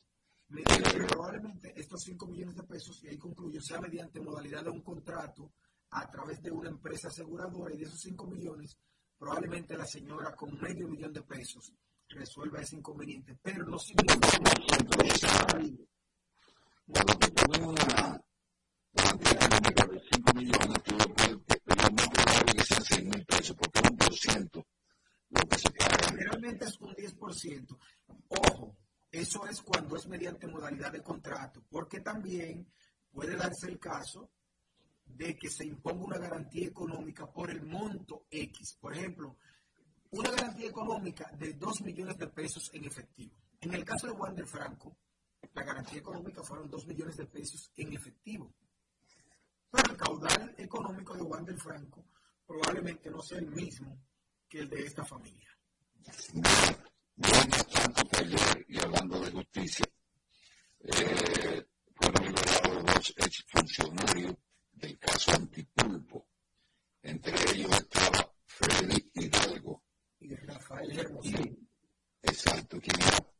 Probablemente 1.07 1.73
estos 1.79 2.03
5 2.03 2.27
millones 2.27 2.55
de 2.55 2.63
pesos, 2.63 3.01
y 3.03 3.07
ahí 3.07 3.17
concluyo, 3.17 3.61
sea 3.61 3.79
mediante 3.79 4.19
modalidad 4.19 4.63
de 4.63 4.69
un 4.71 4.81
contrato 4.81 5.53
a 5.91 6.09
través 6.09 6.41
de 6.41 6.51
una 6.51 6.69
empresa 6.69 7.07
aseguradora 7.07 7.73
y 7.73 7.77
de 7.77 7.85
esos 7.85 8.01
5 8.01 8.27
millones, 8.27 8.77
probablemente 9.17 9.77
la 9.77 9.85
señora 9.85 10.35
con 10.35 10.59
medio 10.59 10.87
millón 10.87 11.13
de 11.13 11.21
pesos 11.21 11.73
resuelva 12.09 12.59
ese 12.61 12.75
inconveniente, 12.75 13.37
pero 13.41 13.65
no 13.65 13.79
significa 13.79 14.19
que 14.19 14.43
Ojo, 28.27 28.77
eso 29.11 29.47
es 29.47 29.61
cuando 29.61 29.95
es 29.95 30.07
mediante 30.07 30.47
modalidad 30.47 30.91
de 30.91 31.01
contrato, 31.01 31.63
porque 31.69 31.99
también 31.99 32.71
puede 33.11 33.35
darse 33.35 33.67
el 33.67 33.79
caso 33.79 34.31
de 35.05 35.35
que 35.35 35.49
se 35.49 35.65
imponga 35.65 36.05
una 36.05 36.17
garantía 36.17 36.67
económica 36.67 37.31
por 37.31 37.49
el 37.49 37.61
monto 37.63 38.25
X. 38.29 38.77
Por 38.79 38.93
ejemplo, 38.93 39.37
una 40.11 40.31
garantía 40.31 40.69
económica 40.69 41.31
de 41.37 41.53
2 41.53 41.81
millones 41.81 42.17
de 42.17 42.27
pesos 42.27 42.69
en 42.73 42.85
efectivo. 42.85 43.35
En 43.61 43.73
el 43.73 43.83
caso 43.83 44.07
de 44.07 44.13
Wander 44.13 44.45
Franco, 44.45 44.97
la 45.53 45.63
garantía 45.63 45.99
económica 45.99 46.43
fueron 46.43 46.69
2 46.69 46.87
millones 46.87 47.17
de 47.17 47.25
pesos 47.25 47.71
en 47.75 47.93
efectivo. 47.93 48.53
Pero 49.73 49.91
el 49.91 49.97
caudal 49.97 50.55
económico 50.55 51.15
de 51.15 51.23
Wander 51.23 51.57
Franco 51.57 52.05
probablemente 52.45 53.09
no 53.09 53.19
sea 53.23 53.39
el 53.39 53.47
mismo 53.47 53.97
que 54.47 54.59
el 54.59 54.69
de 54.69 54.83
esta 54.83 55.03
familia. 55.03 55.49
Mientras 57.15 57.67
tanto 57.69 58.07
que 58.07 58.17
ayer, 58.19 58.65
y 58.69 58.79
hablando 58.79 59.19
de 59.19 59.31
justicia, 59.31 59.85
eh, 60.79 61.65
fueron 61.95 62.23
liberados 62.23 62.85
dos 62.85 63.13
exfuncionarios 63.17 64.35
del 64.73 64.99
caso 64.99 65.31
Antipulpo. 65.31 66.27
Entre 67.01 67.33
ellos 67.51 67.71
estaba 67.71 68.31
Freddy 68.45 69.09
Hidalgo. 69.15 69.83
Y 70.19 70.35
Rafael 70.35 70.99
Hermosino. 70.99 71.57
Exacto, 72.21 72.79
quien 72.79 73.01
era 73.01 73.32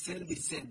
self-descent 0.00 0.70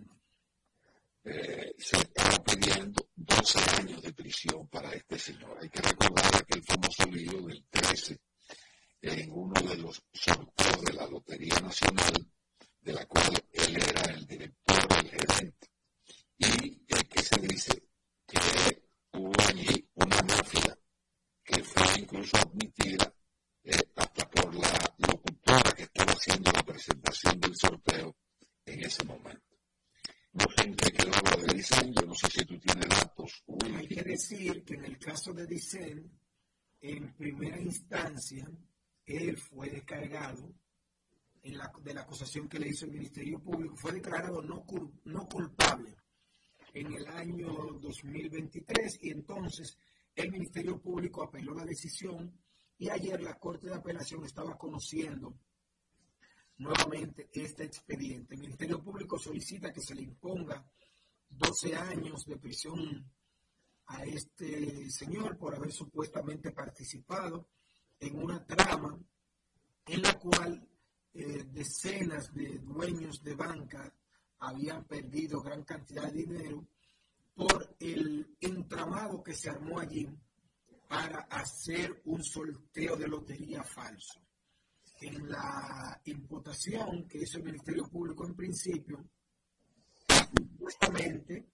Dicen, 35.49 36.11
en 36.79 37.13
primera 37.15 37.59
instancia, 37.59 38.47
él 39.03 39.35
fue 39.35 39.67
descargado 39.71 40.53
en 41.41 41.57
la, 41.57 41.71
de 41.81 41.93
la 41.95 42.01
acusación 42.01 42.47
que 42.47 42.59
le 42.59 42.69
hizo 42.69 42.85
el 42.85 42.91
Ministerio 42.91 43.41
Público, 43.41 43.75
fue 43.75 43.93
declarado 43.93 44.43
no, 44.43 44.63
no 45.05 45.27
culpable 45.27 45.95
en 46.73 46.93
el 46.93 47.07
año 47.07 47.47
2023 47.81 48.99
y 49.01 49.09
entonces 49.09 49.75
el 50.13 50.31
Ministerio 50.31 50.79
Público 50.79 51.23
apeló 51.23 51.55
la 51.55 51.65
decisión 51.65 52.31
y 52.77 52.89
ayer 52.89 53.19
la 53.19 53.39
Corte 53.39 53.67
de 53.67 53.75
Apelación 53.75 54.23
estaba 54.25 54.55
conociendo 54.55 55.35
nuevamente 56.57 57.27
este 57.33 57.63
expediente. 57.63 58.35
El 58.35 58.41
Ministerio 58.41 58.83
Público 58.83 59.17
solicita 59.17 59.73
que 59.73 59.81
se 59.81 59.95
le 59.95 60.03
imponga 60.03 60.63
12 61.27 61.75
años 61.75 62.23
de 62.25 62.37
prisión 62.37 63.11
a 63.89 64.03
este 64.03 64.89
señor 64.89 65.37
por 65.37 65.55
haber 65.55 65.71
supuestamente 65.71 66.51
participado 66.51 67.49
en 67.99 68.21
una 68.21 68.45
trama 68.45 68.97
en 69.85 70.01
la 70.01 70.13
cual 70.19 70.67
eh, 71.13 71.45
decenas 71.51 72.33
de 72.33 72.59
dueños 72.59 73.23
de 73.23 73.33
banca 73.33 73.91
habían 74.39 74.85
perdido 74.85 75.41
gran 75.41 75.63
cantidad 75.63 76.03
de 76.03 76.23
dinero 76.23 76.67
por 77.35 77.75
el 77.79 78.37
entramado 78.39 79.23
que 79.23 79.33
se 79.33 79.49
armó 79.49 79.79
allí 79.79 80.07
para 80.87 81.21
hacer 81.21 82.01
un 82.05 82.23
sorteo 82.23 82.95
de 82.95 83.07
lotería 83.07 83.63
falso. 83.63 84.21
En 85.01 85.29
la 85.29 85.99
imputación 86.05 87.07
que 87.07 87.19
hizo 87.19 87.37
el 87.37 87.45
Ministerio 87.45 87.87
Público 87.87 88.25
en 88.25 88.35
principio, 88.35 89.03
justamente 90.59 91.47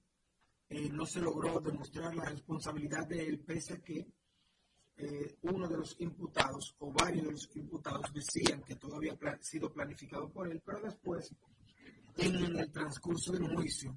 eh, 0.69 0.89
no 0.89 1.05
se 1.05 1.21
logró 1.21 1.59
demostrar 1.59 2.15
la 2.15 2.25
responsabilidad 2.25 3.07
de 3.07 3.27
él, 3.27 3.39
pese 3.39 3.73
a 3.73 3.81
que 3.81 4.07
eh, 4.97 5.37
uno 5.41 5.67
de 5.67 5.77
los 5.77 5.95
imputados 5.99 6.75
o 6.79 6.91
varios 6.91 7.25
de 7.25 7.31
los 7.33 7.55
imputados 7.55 8.13
decían 8.13 8.63
que 8.63 8.75
todo 8.75 8.95
había 8.95 9.17
sido 9.41 9.71
planificado 9.71 10.29
por 10.29 10.49
él, 10.49 10.61
pero 10.65 10.79
después, 10.81 11.35
en 12.17 12.35
el 12.35 12.71
transcurso 12.71 13.33
del 13.33 13.53
juicio, 13.53 13.95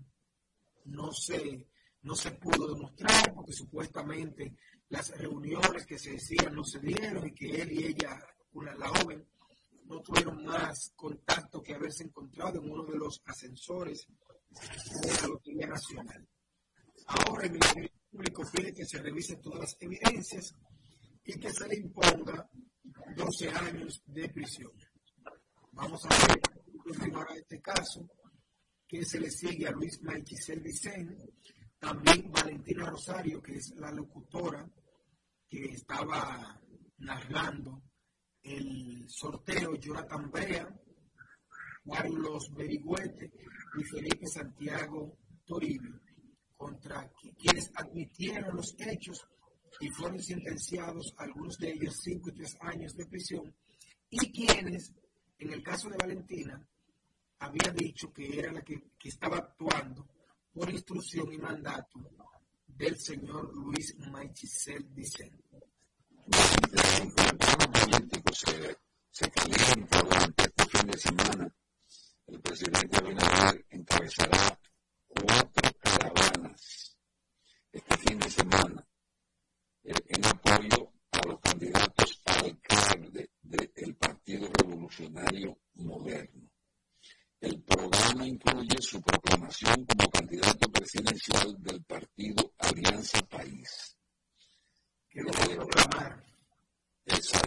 no 0.87 1.13
se, 1.13 1.69
no 2.03 2.15
se 2.15 2.33
pudo 2.33 2.75
demostrar 2.75 3.33
porque 3.35 3.53
supuestamente 3.53 4.57
las 4.89 5.17
reuniones 5.17 5.87
que 5.87 5.99
se 5.99 6.13
decían 6.13 6.55
no 6.55 6.65
se 6.65 6.81
dieron 6.81 7.27
y 7.27 7.33
que 7.33 7.63
él 7.63 7.73
y 7.73 7.85
ella, 7.85 8.21
una, 8.53 8.75
la 8.75 8.89
joven, 8.89 9.25
no 9.85 10.01
tuvieron 10.01 10.45
más 10.45 10.93
contacto 10.97 11.63
que 11.63 11.75
haberse 11.75 12.05
encontrado 12.05 12.61
en 12.61 12.71
uno 12.71 12.85
de 12.85 12.99
los 12.99 13.23
ascensores 13.25 14.07
de 15.03 15.13
la 15.23 15.29
Lotería 15.29 15.67
Nacional. 15.67 16.27
Ahora 17.09 17.47
el 17.47 17.53
Ministerio 17.53 17.91
Público 18.11 18.43
pide 18.53 18.73
que 18.73 18.85
se 18.85 19.03
revisen 19.03 19.41
todas 19.41 19.61
las 19.61 19.77
evidencias 19.81 20.55
y 21.25 21.39
que 21.39 21.51
se 21.51 21.67
le 21.69 21.77
imponga 21.77 22.49
12 23.17 23.49
años 23.51 24.03
de 24.07 24.29
prisión. 24.29 24.73
Vamos 25.73 26.05
a 26.05 26.09
ver 26.09 26.41
continuará 26.89 27.35
este 27.35 27.61
caso, 27.61 28.09
que 28.87 29.05
se 29.05 29.21
le 29.21 29.31
sigue 29.31 29.67
a 29.67 29.73
Luis 29.73 30.01
Maiquisel 30.03 30.61
Vicente, 30.61 31.35
también 31.79 32.31
Valentina 32.31 32.87
Rosario, 32.87 33.43
que 33.43 33.57
es 33.57 33.75
la 33.77 33.93
locutora 33.93 34.67
que 35.47 35.65
estaba 35.67 36.61
narrando 36.99 37.83
el 38.43 39.05
sorteo, 39.09 39.75
Jonathan 39.77 40.31
Brea, 40.31 40.69
Carlos 41.85 42.53
Berigüete 42.55 43.31
y 43.79 43.85
Felipe 43.85 44.27
Santiago 44.27 45.19
Toribio, 45.45 46.01
contra 46.59 47.11
quienes 47.39 47.71
admitieron 47.77 48.57
los 48.57 48.75
hechos 48.79 49.25
y 49.81 49.89
fueron 49.91 50.21
sentenciados 50.21 51.15
algunos 51.17 51.57
de 51.59 51.71
ellos 51.71 51.97
cinco 52.03 52.31
y 52.31 52.33
tres 52.33 52.57
años 52.61 52.95
de 52.97 53.07
prisión, 53.07 53.55
y 54.11 54.33
quienes, 54.33 54.93
en 55.39 55.53
el 55.53 55.63
caso 55.63 55.89
de 55.89 55.97
Valentina, 55.97 56.61
había 57.39 57.73
dicho 57.73 58.13
que 58.13 58.39
era 58.39 58.53
la 58.53 58.63
que, 58.63 58.91
estaba 59.05 59.39
actuando 59.39 60.07
por 60.53 60.69
instrucción 60.71 61.33
y 61.33 61.39
mandato 61.39 62.01
del 62.67 62.99
señor 62.99 63.55
Luis 63.55 63.97
Maichisel 64.11 64.85
Vicente. 64.85 65.45
Se, 68.33 68.77
se 69.11 69.31
calienta 69.31 70.03
durante 70.03 70.45
este 70.45 70.65
fin 70.67 70.91
de 70.91 70.99
semana. 70.99 71.55
El 72.27 72.41
presidente 72.41 72.97
Abinader 72.99 73.65
encabezará 73.71 74.61
cuatro 75.09 75.68
caravanas 75.99 76.97
este 77.73 77.97
fin 77.99 78.19
de 78.19 78.31
semana 78.31 78.89
en 79.83 80.25
apoyo 80.25 80.93
a 81.13 81.27
los 81.27 81.41
candidatos 81.41 82.23
a 82.27 82.33
alcalde 82.41 83.31
del 83.43 83.95
Partido 83.97 84.49
Revolucionario 84.53 85.59
Moderno. 85.75 86.51
El 87.41 87.63
programa 87.63 88.27
incluye 88.27 88.77
su 88.81 89.01
proclamación 89.01 89.87
como 89.87 90.11
candidato 90.11 90.71
presidencial 90.71 91.57
del 91.63 91.83
partido 91.85 92.53
Alianza 92.59 93.21
País. 93.27 93.97
Que 95.09 95.23
lo 95.23 95.31
proclamar. 95.31 96.25
Exacto. 97.07 97.38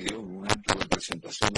creo, 0.00 0.20
una 0.20 0.48
representación 0.66 1.50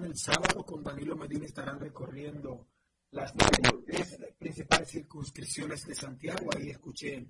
el 0.00 0.16
sábado, 0.16 0.64
con 0.64 0.82
Danilo 0.82 1.16
Medina 1.16 1.44
estarán 1.44 1.78
recorriendo 1.78 2.66
las 3.10 3.32
tres 3.86 4.18
principales 4.38 4.88
circunscripciones 4.88 5.86
de 5.86 5.94
Santiago. 5.94 6.48
Ahí 6.56 6.70
escuché 6.70 7.26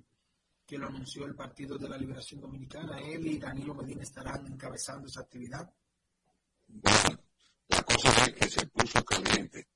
que 0.65 0.77
lo 0.77 0.87
anunció 0.87 1.25
el 1.25 1.35
Partido 1.35 1.77
de 1.77 1.89
la 1.89 1.97
Liberación 1.97 2.39
Dominicana. 2.39 2.99
Él 2.99 3.27
y 3.27 3.37
Danilo 3.37 3.73
Medina 3.73 4.03
estarán 4.03 4.47
encabezando 4.47 5.07
esa 5.07 5.21
actividad. 5.21 5.71
La 7.67 7.83
cosa 7.83 8.25
es 8.25 8.33
que 8.33 8.49
se 8.49 8.65
puso 8.67 9.03
caliente 9.03 9.67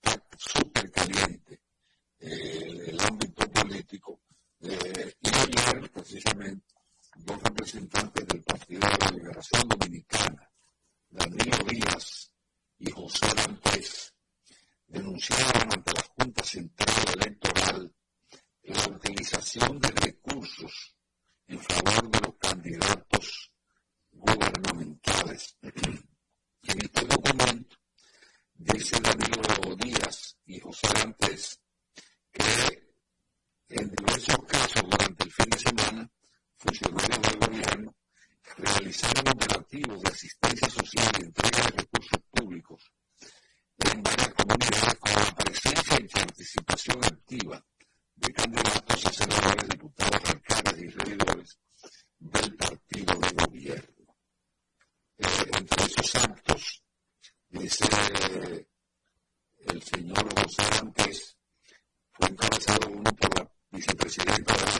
fue 62.19 62.29
encabezado 62.29 62.89
uno 62.89 63.11
por 63.15 63.39
la 63.39 63.49
vicepresidenta 63.71 64.53
de 64.53 64.61
la 64.61 64.71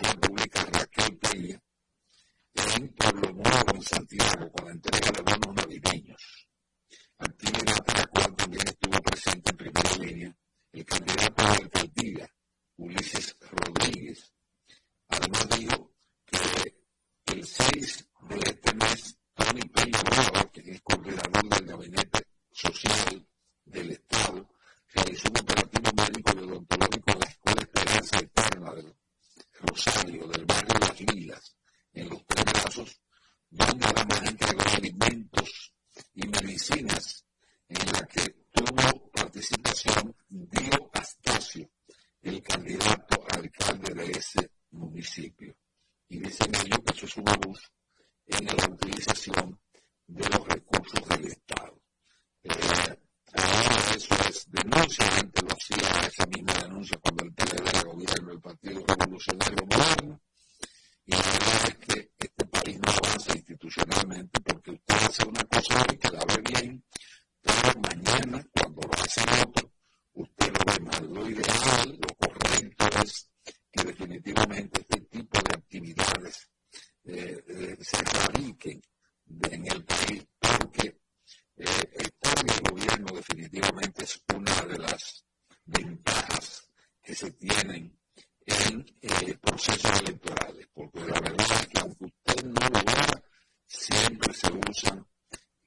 en 88.48 88.86
eh, 89.02 89.38
procesos 89.42 90.02
electorales, 90.02 90.68
porque 90.74 91.00
la 91.02 91.20
verdad 91.20 91.48
es 91.60 91.68
que 91.68 91.80
aunque 91.80 92.06
usted 92.06 92.44
no 92.46 92.70
lo 92.70 92.80
haga, 92.80 93.24
siempre 93.66 94.34
se 94.34 94.52
usan 94.70 95.06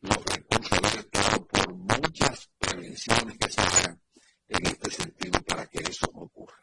los 0.00 0.24
recursos 0.24 0.80
del 0.80 1.00
Estado 1.00 1.46
por 1.46 1.74
muchas 1.74 2.50
prevenciones 2.58 3.36
que 3.38 3.50
se 3.50 3.60
hagan 3.60 4.02
en 4.48 4.66
este 4.66 4.90
sentido 4.90 5.42
para 5.42 5.66
que 5.66 5.78
eso 5.78 6.10
no 6.14 6.22
ocurra. 6.22 6.56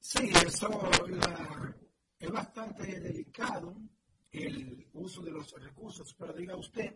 Sí, 0.00 0.30
eso 0.44 0.68
es 2.18 2.30
bastante 2.30 3.00
delicado 3.00 3.76
el 4.32 4.88
uso 4.94 5.22
de 5.22 5.30
los 5.30 5.52
recursos, 5.52 6.14
pero 6.18 6.32
diga 6.32 6.56
usted, 6.56 6.94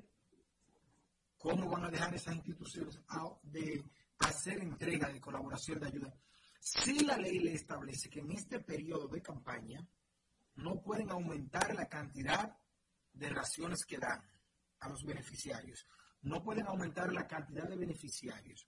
¿cómo 1.38 1.70
van 1.70 1.84
a 1.84 1.90
dejar 1.90 2.14
esas 2.14 2.34
instituciones 2.34 2.98
de 3.42 3.84
hacer 4.18 4.58
entrega 4.58 5.08
de 5.08 5.20
colaboración 5.20 5.78
de 5.78 5.86
ayuda? 5.86 6.14
Establece 8.00 8.10
que 8.10 8.20
en 8.20 8.30
este 8.32 8.60
periodo 8.60 9.08
de 9.08 9.20
campaña 9.20 9.86
no 10.56 10.80
pueden 10.82 11.10
aumentar 11.10 11.74
la 11.74 11.86
cantidad 11.86 12.56
de 13.12 13.28
raciones 13.28 13.84
que 13.84 13.98
dan 13.98 14.22
a 14.80 14.88
los 14.88 15.04
beneficiarios, 15.04 15.86
no 16.22 16.42
pueden 16.42 16.66
aumentar 16.66 17.12
la 17.12 17.26
cantidad 17.26 17.68
de 17.68 17.76
beneficiarios, 17.76 18.66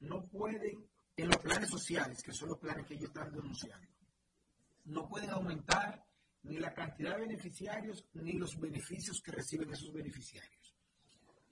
no 0.00 0.26
pueden, 0.28 0.88
en 1.16 1.28
los 1.28 1.38
planes 1.38 1.68
sociales, 1.68 2.22
que 2.22 2.32
son 2.32 2.50
los 2.50 2.58
planes 2.58 2.86
que 2.86 2.94
ellos 2.94 3.08
están 3.08 3.32
denunciando, 3.32 3.88
no 4.84 5.08
pueden 5.08 5.30
aumentar 5.30 6.04
ni 6.42 6.58
la 6.58 6.72
cantidad 6.72 7.16
de 7.16 7.22
beneficiarios 7.22 8.06
ni 8.14 8.32
los 8.34 8.58
beneficios 8.58 9.20
que 9.20 9.32
reciben 9.32 9.70
esos 9.70 9.92
beneficiarios. 9.92 10.74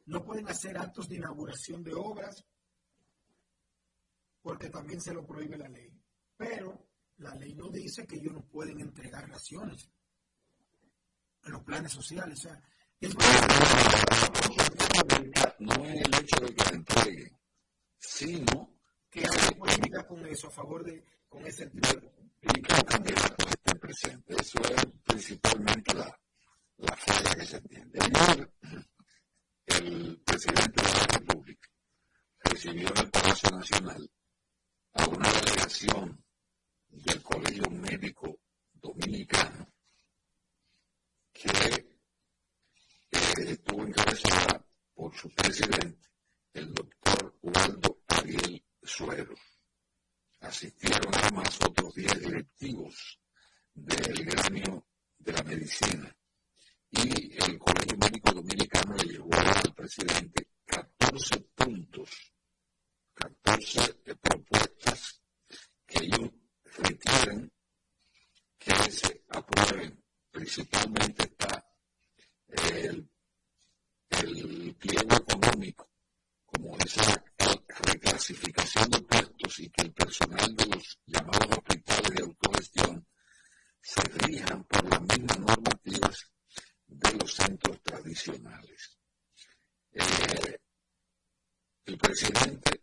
No 0.07 0.25
pueden 0.25 0.49
hacer 0.49 0.79
actos 0.79 1.09
de 1.09 1.17
inauguración 1.17 1.83
de 1.83 1.95
obras 1.95 2.47
porque 4.41 4.71
también 4.71 5.01
se 5.01 5.13
lo 5.13 5.27
prohíbe 5.27 5.59
la 5.59 5.69
ley. 5.69 5.93
Pero 6.39 6.88
la 7.19 7.35
ley 7.35 7.55
no 7.55 7.69
dice 7.69 8.07
que 8.07 8.17
ellos 8.17 8.33
no 8.33 8.43
pueden 8.43 8.81
entregar 8.81 9.29
raciones 9.29 9.89
en 11.45 11.53
los 11.53 11.63
planes 11.63 11.93
sociales. 11.93 12.39
O 12.39 12.43
sea, 12.43 12.63
es 13.01 13.15
no 15.59 15.85
es 15.85 16.03
el 16.03 16.15
hecho 16.15 16.41
de 16.41 16.55
que 16.55 16.65
la 16.65 16.71
entreguen, 16.71 17.39
sino 17.99 18.75
que 19.11 19.21
hay 19.21 19.55
política 19.57 20.07
con 20.07 20.25
eso, 20.27 20.49
a 20.49 20.51
favor 20.51 20.85
de, 20.85 21.05
con 21.29 21.47
ese 21.47 21.71
candidatos 22.87 23.51
estén 23.51 23.79
presentes. 23.79 24.37
Eso 24.41 24.61
es 24.63 24.87
principalmente 25.05 25.95
la, 25.95 26.21
la 26.79 26.97
falla 26.97 27.35
que 27.35 27.45
se 27.45 27.57
entiende. 27.57 27.99
El 29.67 30.21
presidente 30.25 30.83
de 30.83 30.89
la 30.89 31.19
República 31.19 31.69
recibió 32.41 32.89
en 32.89 32.99
el 32.99 33.11
Palacio 33.11 33.51
Nacional 33.51 34.11
a 34.95 35.07
una 35.07 35.33
delegación 35.33 36.25
del 36.89 37.23
Colegio 37.23 37.71
Médico 37.71 38.41
Dominicano 38.73 39.69
que 41.33 41.49
eh, 43.11 43.19
estuvo 43.53 43.87
encabezada 43.87 44.67
por 44.95 45.15
su 45.15 45.31
presidente, 45.31 46.09
el 46.53 46.75
doctor 46.75 47.39
Waldo 47.43 48.01
Ariel 48.09 48.65
Suero. 48.83 49.35
Asistieron 50.41 51.15
además 51.15 51.59
otros 51.65 51.95
10 51.95 52.21
directivos 52.21 53.21
del 53.73 54.25
gremio 54.25 54.87
de 55.19 55.33
la 55.33 55.43
medicina 55.45 56.17
y 56.91 57.37
el 57.37 57.59
Colegio 57.59 57.99
Médico 57.99 58.33
Dominicano 58.33 58.95
le 58.97 59.13
llevó 59.13 59.31
al 59.35 59.75
presidente 59.75 60.49
14 60.65 61.41
puntos, 61.55 62.33
14 63.15 63.95
propuestas 64.17 65.21
que 65.87 66.05
ellos 66.05 66.31
que 68.59 68.75
se 68.91 69.25
aprueben. 69.29 70.03
Principalmente 70.31 71.23
está 71.25 71.65
el, 72.49 73.11
el 74.11 74.77
pliego 74.77 75.17
económico, 75.17 75.91
como 76.45 76.77
esa 76.79 77.25
reclasificación 77.81 78.91
de 78.91 79.01
puestos 79.03 79.59
y 79.61 79.71
que 79.71 79.83
el 79.83 79.93
personal 79.93 80.55
de 80.57 80.67
los 80.67 80.99
llamados 81.07 81.59
hospitales 81.59 82.11
de 82.15 82.23
autogestión 82.23 83.07
se 83.81 84.03
rijan 84.03 84.65
por 84.65 84.85
las 84.91 85.01
mismas 85.03 85.39
normativas 85.39 86.31
de 86.87 87.13
los 87.15 87.35
centros 87.35 87.83
tradicionales. 87.83 88.99
Eh, 89.93 90.59
el 91.87 91.99
presidente 91.99 92.83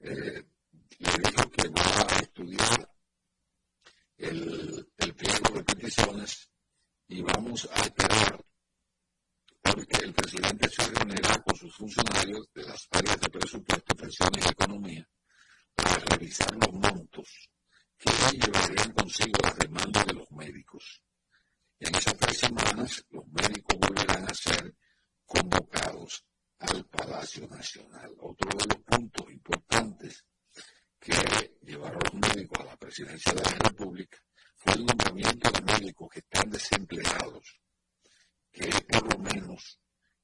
eh, 0.00 0.44
le 0.98 1.10
dijo 1.24 1.50
que 1.50 1.68
va 1.68 2.06
a 2.08 2.18
estudiar 2.20 2.91
el, 4.22 4.88
el 4.98 5.14
pliego 5.14 5.54
de 5.54 5.64
peticiones 5.64 6.48
y 7.08 7.20
vamos 7.22 7.68
a 7.72 7.80
esperar 7.82 8.44
porque 9.60 10.04
el 10.04 10.14
presidente 10.14 10.68
se 10.68 10.82
reunirá 10.90 11.42
con 11.42 11.56
sus 11.56 11.74
funcionarios 11.74 12.48
de 12.54 12.62
las 12.64 12.88
áreas 12.90 13.20
de 13.20 13.30
presupuesto, 13.30 13.94
pensiones 13.94 14.46
y 14.46 14.48
economía 14.48 15.08
para 15.74 15.96
revisar 15.96 16.52
los 16.54 16.72
montos 16.72 17.50
que 17.98 18.10
llevarían 18.38 18.92
consigo 18.92 19.38
las 19.42 19.56
demandas 19.56 20.06
de 20.06 20.14
los 20.14 20.30
médicos. 20.32 21.02
En 21.78 21.94
esas 21.94 22.16
tres 22.16 22.38
semanas, 22.38 23.04
los 23.10 23.26
médicos 23.28 23.78
volverán 23.78 24.24
a 24.24 24.34
ser 24.34 24.74
convocados 25.26 26.24
al 26.58 26.84
Palacio 26.86 27.48
Nacional. 27.48 28.12
Otro 28.18 28.50
de 28.50 28.66
los 28.66 28.84
puntos 28.84 29.30
importantes 29.30 30.24
que 31.02 31.58
llevaron 31.62 32.00
los 32.04 32.30
médicos 32.30 32.60
a 32.60 32.64
la 32.64 32.76
presidencia 32.76 33.32
de 33.32 33.42
la 33.42 33.68
República 33.68 34.18
fue 34.56 34.74
el 34.74 34.86
nombramiento 34.86 35.50
de 35.50 35.60
médicos 35.60 36.08
que 36.12 36.20
están 36.20 36.48
desempleados 36.48 37.60
que 38.52 38.68
es 38.68 38.80
por 38.82 39.12
lo 39.12 39.18
menos 39.18 39.80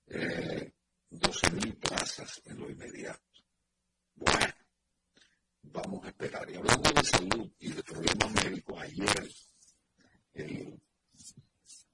eh, 0.07 0.73
12.000 1.11 1.79
plazas 1.79 2.43
en 2.45 2.59
lo 2.61 2.71
inmediato. 2.71 3.23
Bueno, 4.15 4.55
vamos 5.63 6.05
a 6.05 6.09
esperar. 6.09 6.51
Y 6.51 6.57
hablando 6.57 6.93
de 6.93 7.05
salud 7.05 7.51
y 7.59 7.73
de 7.73 7.83
problemas 7.83 8.45
médicos, 8.45 8.83
ayer 8.83 9.29
el 10.35 10.83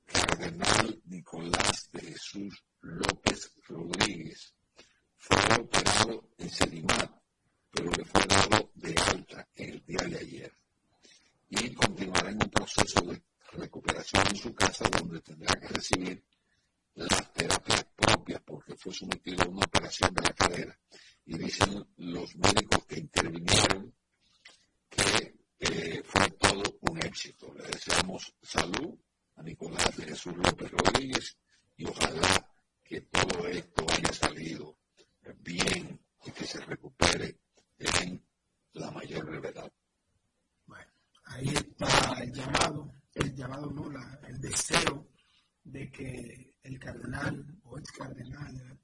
cardenal 0.04 1.00
Nicolás 1.06 1.88
de 1.92 2.00
Jesús 2.00 2.64
López 2.80 3.52
Rodríguez 3.68 4.54
fue 5.16 5.38
operado 5.60 6.30
en 6.38 6.50
Sedimat, 6.50 7.10
pero 7.74 7.90
le 7.90 8.04
fue 8.04 8.24
dado 8.26 8.70
de 8.74 8.94
alta 8.96 9.48
el 9.56 9.84
día 9.84 10.06
de 10.06 10.18
ayer. 10.18 10.52
Y 11.48 11.74
continuará 11.74 12.30
en 12.30 12.42
un 12.42 12.50
proceso 12.50 13.00
de 13.00 13.20
recuperación 13.52 14.22
en 14.28 14.36
su 14.36 14.54
casa 14.54 14.88
donde 14.88 15.20
tendrá 15.20 15.54
que 15.58 15.68
recibir 15.68 16.22
las 16.94 17.32
terapias 17.32 17.84
propias 17.96 18.40
porque 18.42 18.76
fue 18.76 18.92
sometido 18.92 19.42
a 19.42 19.48
una 19.48 19.66
operación 19.66 20.14
de 20.14 20.22
la 20.22 20.32
cadera. 20.32 20.78
Y 21.26 21.36
dicen 21.36 21.84
los 21.96 22.36
médicos 22.36 22.84
que 22.86 23.00
intervinieron 23.00 23.92
que 24.88 25.34
eh, 25.58 26.02
fue 26.04 26.30
todo 26.30 26.78
un 26.82 26.98
éxito. 26.98 27.52
Le 27.54 27.64
deseamos 27.64 28.34
salud 28.42 28.96
a 29.36 29.42
Nicolás 29.42 29.96
de 29.96 30.06
Jesús 30.06 30.34
López 30.36 30.70
Rodríguez 30.70 31.36
y 31.76 31.86
ojalá 31.86 32.48
que 32.84 33.00
todo 33.00 33.48
esto 33.48 33.84
haya 33.90 34.12
salido 34.12 34.76
bien 35.40 36.00
y 36.24 36.30
que 36.30 36.44
se 36.46 36.60
recupere 36.60 37.38
en 37.78 38.24
la 38.72 38.90
mayor 38.90 39.26
brevedad. 39.26 39.72
Bueno, 40.66 40.90
ahí 41.24 41.48
está 41.48 42.22
el 42.22 42.32
llamado 42.32 42.92
el 43.14 43.34
llamado 43.34 43.70
no, 43.70 43.90
el 44.26 44.40
deseo 44.40 45.08
de 45.62 45.90
que 45.90 46.56
el 46.62 46.78
cardenal 46.78 47.46
o 47.62 47.78
ex 47.78 47.92
cardenal 47.92 48.78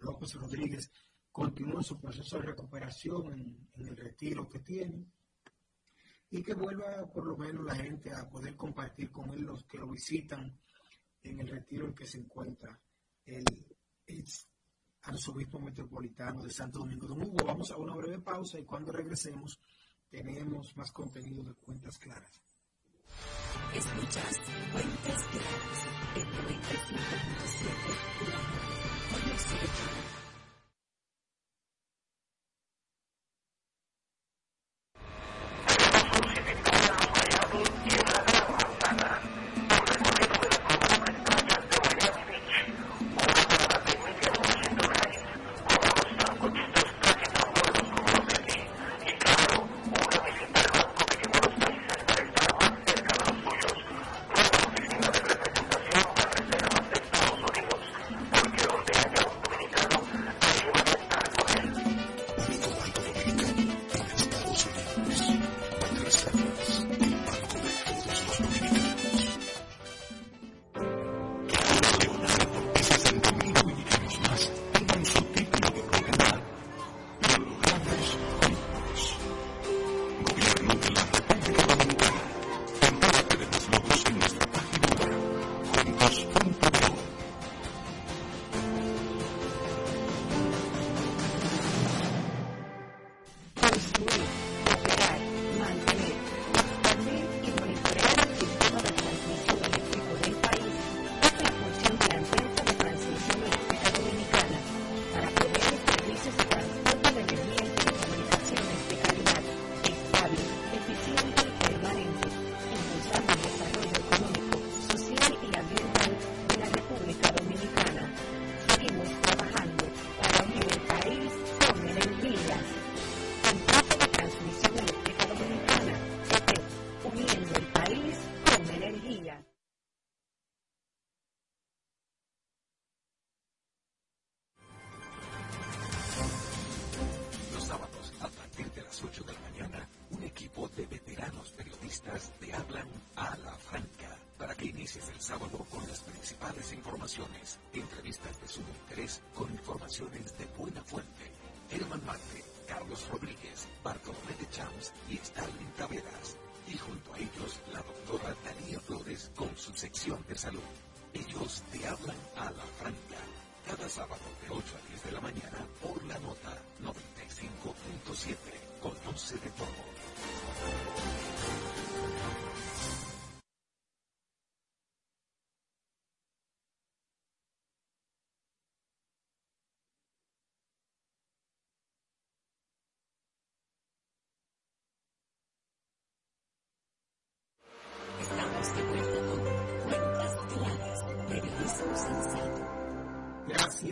López 0.00 0.34
Rodríguez 0.34 0.90
continúe 1.30 1.82
su 1.82 1.98
proceso 2.00 2.38
de 2.38 2.46
recuperación 2.46 3.32
en, 3.74 3.86
el 3.86 3.96
retiro 3.96 4.48
que 4.48 4.58
tiene 4.58 5.06
y 6.30 6.42
que 6.42 6.54
vuelva 6.54 7.10
por 7.12 7.26
lo 7.26 7.36
menos 7.36 7.64
la 7.64 7.76
gente 7.76 8.12
a 8.12 8.28
poder 8.28 8.56
compartir 8.56 9.10
con 9.10 9.32
él 9.32 9.42
los 9.42 9.64
que 9.64 9.78
lo 9.78 9.88
visitan 9.88 10.58
en 11.22 11.40
el 11.40 11.48
retiro 11.48 11.86
en 11.86 11.94
que 11.94 12.06
se 12.06 12.18
encuentra 12.18 12.78
el 13.24 13.44
ex 14.06 14.48
arzobispo 15.08 15.58
metropolitano 15.58 16.42
de 16.42 16.50
Santo 16.50 16.80
Domingo. 16.80 17.06
Don 17.06 17.22
Hugo, 17.22 17.44
vamos 17.44 17.70
a 17.70 17.76
una 17.76 17.94
breve 17.94 18.20
pausa 18.20 18.58
y 18.58 18.64
cuando 18.64 18.92
regresemos 18.92 19.58
tenemos 20.08 20.76
más 20.76 20.92
contenido 20.92 21.42
de 21.42 21.54
cuentas 21.54 21.98
claras. 21.98 22.42
Escuchas 23.74 24.40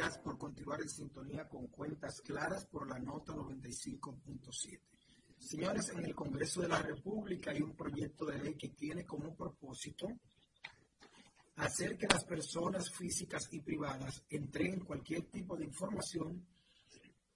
Gracias 0.07 0.23
por 0.23 0.39
continuar 0.39 0.81
en 0.81 0.89
sintonía 0.89 1.49
con 1.49 1.67
cuentas 1.67 2.21
claras 2.21 2.65
por 2.67 2.89
la 2.89 2.97
nota 2.97 3.33
95.7. 3.33 4.81
Señores, 5.37 5.89
en 5.89 6.05
el 6.05 6.15
Congreso 6.15 6.61
de 6.61 6.69
la 6.69 6.81
República 6.81 7.51
hay 7.51 7.61
un 7.61 7.75
proyecto 7.75 8.25
de 8.25 8.39
ley 8.39 8.55
que 8.55 8.69
tiene 8.69 9.05
como 9.05 9.35
propósito 9.35 10.07
hacer 11.57 11.99
que 11.99 12.07
las 12.07 12.23
personas 12.23 12.89
físicas 12.93 13.49
y 13.51 13.59
privadas 13.59 14.23
entreguen 14.31 14.85
cualquier 14.85 15.23
tipo 15.23 15.57
de 15.57 15.65
información 15.65 16.47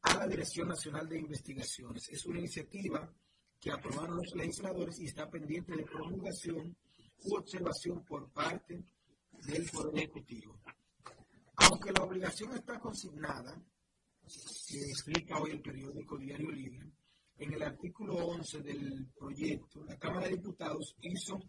a 0.03 0.19
la 0.19 0.29
Dirección 0.29 0.69
Nacional 0.69 1.09
de 1.09 1.19
Investigaciones. 1.19 2.09
Es 2.09 2.25
una 2.25 2.39
iniciativa 2.39 3.13
que 3.59 3.73
aprobaron 3.73 4.19
los 4.19 4.33
legisladores 4.37 5.01
y 5.01 5.07
está 5.07 5.29
pendiente 5.29 5.75
de 5.75 5.83
promulgación 5.83 6.77
u 7.25 7.35
observación 7.35 8.05
por 8.05 8.31
parte 8.31 8.81
del 9.45 9.69
Poder 9.71 9.97
Ejecutivo. 9.97 10.61
Aunque 11.81 11.99
la 11.99 12.05
obligación 12.05 12.53
está 12.53 12.79
consignada, 12.79 13.59
que 14.69 14.83
explica 14.83 15.41
hoy 15.41 15.53
el 15.53 15.63
periódico 15.63 16.19
Diario 16.19 16.51
Libre, 16.51 16.93
en 17.39 17.55
el 17.55 17.63
artículo 17.63 18.17
11 18.17 18.61
del 18.61 19.07
proyecto, 19.19 19.83
la 19.87 19.99
Cámara 19.99 20.27
de 20.27 20.37
Diputados 20.37 20.95
hizo 21.01 21.41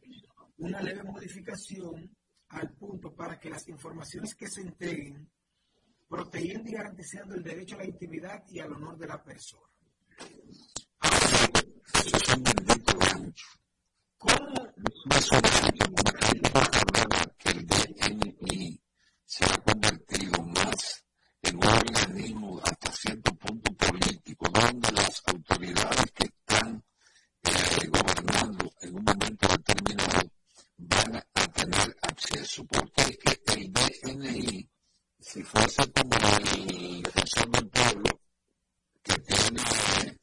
una 0.59 0.81
leve 0.81 1.03
modificación 1.03 2.15
al 2.47 2.71
punto 2.75 3.13
para 3.13 3.37
que 3.37 3.49
las 3.49 3.67
informaciones 3.67 4.33
que 4.33 4.47
se 4.47 4.61
entreguen 4.61 5.29
protegiendo 6.07 6.69
y 6.69 6.73
garantizando 6.75 7.35
el 7.35 7.43
derecho 7.43 7.75
a 7.75 7.79
la 7.79 7.87
intimidad 7.87 8.41
y 8.47 8.59
al 8.59 8.71
honor 8.71 8.97
de 8.97 9.07
la 9.07 9.21
persona. 9.21 9.67
¿Cómo? 14.17 14.61
Se 19.31 19.45
ha 19.45 19.57
convertido 19.59 20.43
más 20.43 21.05
en 21.41 21.55
un 21.55 21.63
organismo 21.63 22.59
hasta 22.65 22.91
cierto 22.91 23.33
punto 23.35 23.71
político, 23.75 24.45
donde 24.49 24.91
las 24.91 25.23
autoridades 25.25 26.11
que 26.13 26.25
están 26.25 26.83
eh, 27.43 27.87
gobernando 27.87 28.73
en 28.81 28.93
un 28.93 29.03
momento 29.05 29.47
determinado 29.47 30.29
van 30.79 31.15
a 31.15 31.47
tener 31.53 31.95
acceso, 32.01 32.65
porque 32.65 33.03
es 33.03 33.17
que 33.19 33.53
el 33.53 33.71
DNI, 33.71 34.69
si 35.21 35.43
fuese 35.43 35.89
como 35.93 36.11
el 36.11 37.01
defensor 37.01 37.51
del 37.51 37.69
pueblo, 37.69 38.21
que 39.01 39.13
tiene 39.13 40.19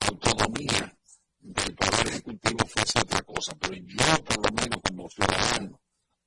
autonomía 0.00 0.98
del 1.38 1.74
poder 1.76 2.08
ejecutivo, 2.08 2.66
fuese 2.66 3.00
otra 3.00 3.22
cosa, 3.22 3.54
pero 3.58 3.74
yo 3.74 4.24
por 4.24 4.36
lo 4.36 4.52
menos 4.54 4.82
como 4.86 5.08
ciudadano 5.08 5.80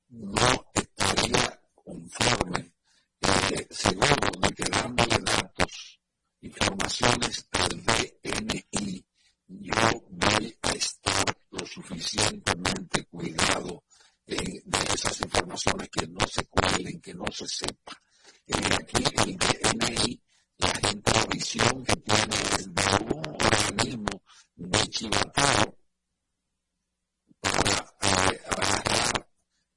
no 0.08 0.66
estaría 0.74 1.57
conforme, 1.88 2.74
eh, 3.22 3.66
seguro 3.70 4.14
de 4.42 4.50
que 4.52 4.64
dándole 4.64 5.18
datos, 5.24 6.00
informaciones 6.40 7.48
al 7.52 7.82
DNI, 7.84 9.04
yo 9.48 9.74
voy 10.10 10.58
a 10.62 10.70
estar 10.72 11.24
lo 11.50 11.66
suficientemente 11.66 13.04
cuidado 13.04 13.84
eh, 14.26 14.60
de 14.64 14.78
esas 14.94 15.18
informaciones 15.22 15.88
que 15.88 16.06
no 16.06 16.26
se 16.26 16.44
cuelen, 16.46 17.00
que 17.00 17.14
no 17.14 17.24
se 17.32 17.48
sepa. 17.48 17.94
Eh, 18.46 18.54
el 18.54 19.36
DNI, 19.38 20.22
la 20.58 20.74
gente, 20.74 21.12
la 21.14 21.24
visión 21.24 21.84
que 21.84 21.96
tiene 21.96 22.36
es 22.58 22.74
de 22.74 23.14
un 23.14 23.26
organismo 23.28 24.22
de 24.56 24.80
chivatero 24.88 25.78
para 27.40 27.96
agarrar 28.00 29.28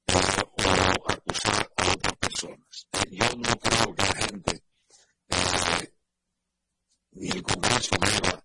o 0.07 1.12
acusar 1.12 1.72
personas. 2.20 2.88
Yo 3.09 3.26
no 3.38 3.55
creo 3.59 3.95
que 3.95 4.03
la 4.03 4.16
gente 4.16 4.64
eh, 5.30 5.93
ni 7.12 7.30
el 7.30 7.43
Congreso 7.43 7.95
deba 7.99 8.43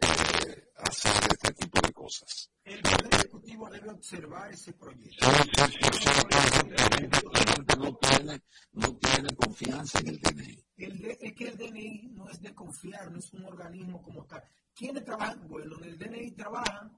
eh, 0.00 0.72
hacer 0.76 1.12
este 1.30 1.52
tipo 1.54 1.80
de 1.80 1.92
cosas. 1.92 2.50
El 2.64 2.82
Poder 2.82 3.14
Ejecutivo 3.14 3.70
debe 3.70 3.90
observar 3.90 4.52
ese 4.52 4.72
proyecto. 4.72 5.26
Sí, 5.30 5.62
sí, 5.80 5.88
sí, 5.92 6.08
la 6.30 6.90
gente 6.90 7.76
no 7.78 7.96
tiene, 7.96 8.42
no 8.72 8.96
tiene 8.96 9.36
confianza 9.36 9.98
en 10.00 10.08
el 10.08 10.20
DNI. 10.20 10.64
El 10.76 10.98
de, 11.00 11.18
es 11.20 11.34
que 11.34 11.48
el 11.48 11.56
DNI 11.56 12.08
no 12.14 12.28
es 12.28 12.40
de 12.40 12.54
confiar, 12.54 13.10
no 13.10 13.18
es 13.18 13.32
un 13.32 13.44
organismo 13.44 14.02
como 14.02 14.24
tal. 14.26 14.42
¿Quiénes 14.74 15.04
trabajan? 15.04 15.48
Bueno, 15.48 15.76
en 15.78 15.84
el 15.84 15.98
DNI 15.98 16.32
trabajan 16.32 16.96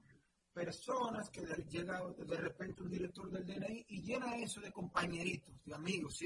personas 0.53 1.29
que 1.29 1.41
llega 1.69 2.01
de 2.17 2.37
repente 2.37 2.83
un 2.83 2.89
director 2.89 3.29
del 3.31 3.45
DNI 3.45 3.85
y 3.87 4.01
llena 4.01 4.35
eso 4.37 4.59
de 4.59 4.71
compañeritos, 4.71 5.55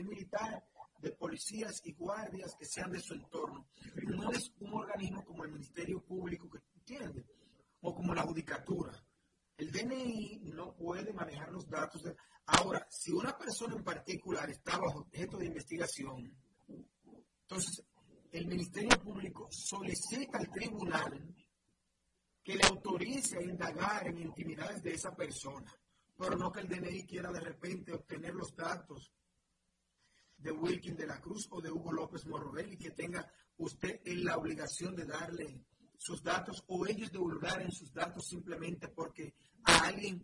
militares, 0.04 0.64
de 1.00 1.12
policías 1.12 1.82
y 1.86 1.94
guardias 1.94 2.56
que 2.58 2.66
sean 2.66 2.92
de 2.92 3.00
su 3.00 3.14
entorno. 3.14 3.68
No 4.08 4.32
es 4.32 4.52
un 4.60 4.74
organismo 4.74 5.24
como 5.24 5.44
el 5.44 5.52
Ministerio 5.52 6.02
Público 6.04 6.50
que 6.50 6.60
entiende, 6.74 7.26
o 7.82 7.94
como 7.94 8.14
la 8.14 8.24
Judicatura. 8.24 8.92
El 9.58 9.72
DNI 9.72 10.42
no 10.54 10.76
puede 10.76 11.14
manejar 11.14 11.52
los 11.52 11.70
datos. 11.70 12.04
Ahora, 12.48 12.86
si 12.90 13.12
una 13.12 13.38
persona 13.38 13.76
en 13.76 13.84
particular 13.84 14.50
está 14.50 14.78
bajo 14.78 15.00
objeto 15.00 15.38
de 15.38 15.46
investigación, 15.46 16.36
entonces 17.42 17.84
el 18.32 18.48
Ministerio 18.48 19.00
Público 19.02 19.48
solicita 19.50 20.40
al 20.40 20.50
tribunal 20.50 21.36
que 22.44 22.56
le 22.56 22.64
autorice 22.64 23.38
a 23.38 23.42
indagar 23.42 24.08
en 24.08 24.20
intimidades 24.20 24.84
de 24.84 24.94
esa 24.94 25.16
persona, 25.16 25.72
pero 26.18 26.36
no 26.36 26.52
que 26.52 26.62
el 26.62 26.68
DNI 26.68 27.06
quiera 27.06 27.32
de 27.32 27.40
repente 27.40 27.94
obtener 27.94 28.34
los 28.34 28.56
datos 28.56 29.12
de 30.46 30.52
Wilkin 30.52 30.96
de 30.96 31.08
la 31.08 31.20
Cruz 31.20 31.48
o 31.50 31.60
de 31.60 31.72
Hugo 31.72 31.92
López 31.92 32.28
Morrobel 32.28 32.72
y 32.72 32.78
que 32.78 32.92
tenga 32.92 33.28
usted 33.58 34.00
la 34.06 34.38
obligación 34.38 34.96
de 34.96 35.06
darle 35.06 35.66
sus 35.98 36.22
datos 36.22 36.64
o 36.68 36.86
ellos 36.86 37.12
divulgar 37.12 37.64
en 37.64 37.72
sus 37.72 37.92
datos 37.92 38.28
simplemente 38.28 38.90
porque 38.90 39.34
a 39.64 39.88
alguien 39.88 40.24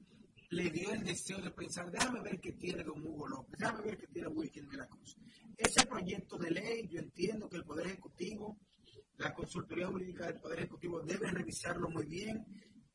le 0.51 0.69
dio 0.69 0.91
el 0.91 1.03
deseo 1.03 1.41
de 1.41 1.49
pensar, 1.49 1.89
déjame 1.89 2.21
ver 2.21 2.39
qué 2.39 2.51
tiene 2.51 2.83
Don 2.83 3.01
Hugo 3.03 3.27
López, 3.27 3.57
déjame 3.57 3.81
ver 3.81 3.97
qué 3.97 4.07
tiene 4.07 4.27
Wilkin 4.27 4.69
de 4.69 4.77
la 4.77 4.85
Cruz. 4.85 5.17
Ese 5.57 5.87
proyecto 5.87 6.37
de 6.37 6.51
ley, 6.51 6.87
yo 6.87 6.99
entiendo 6.99 7.49
que 7.49 7.57
el 7.57 7.63
Poder 7.63 7.87
Ejecutivo, 7.87 8.59
la 9.17 9.33
Consultoría 9.33 9.87
Jurídica 9.87 10.27
del 10.27 10.39
Poder 10.39 10.59
Ejecutivo 10.59 11.01
debe 11.01 11.31
revisarlo 11.31 11.89
muy 11.89 12.05
bien, 12.05 12.45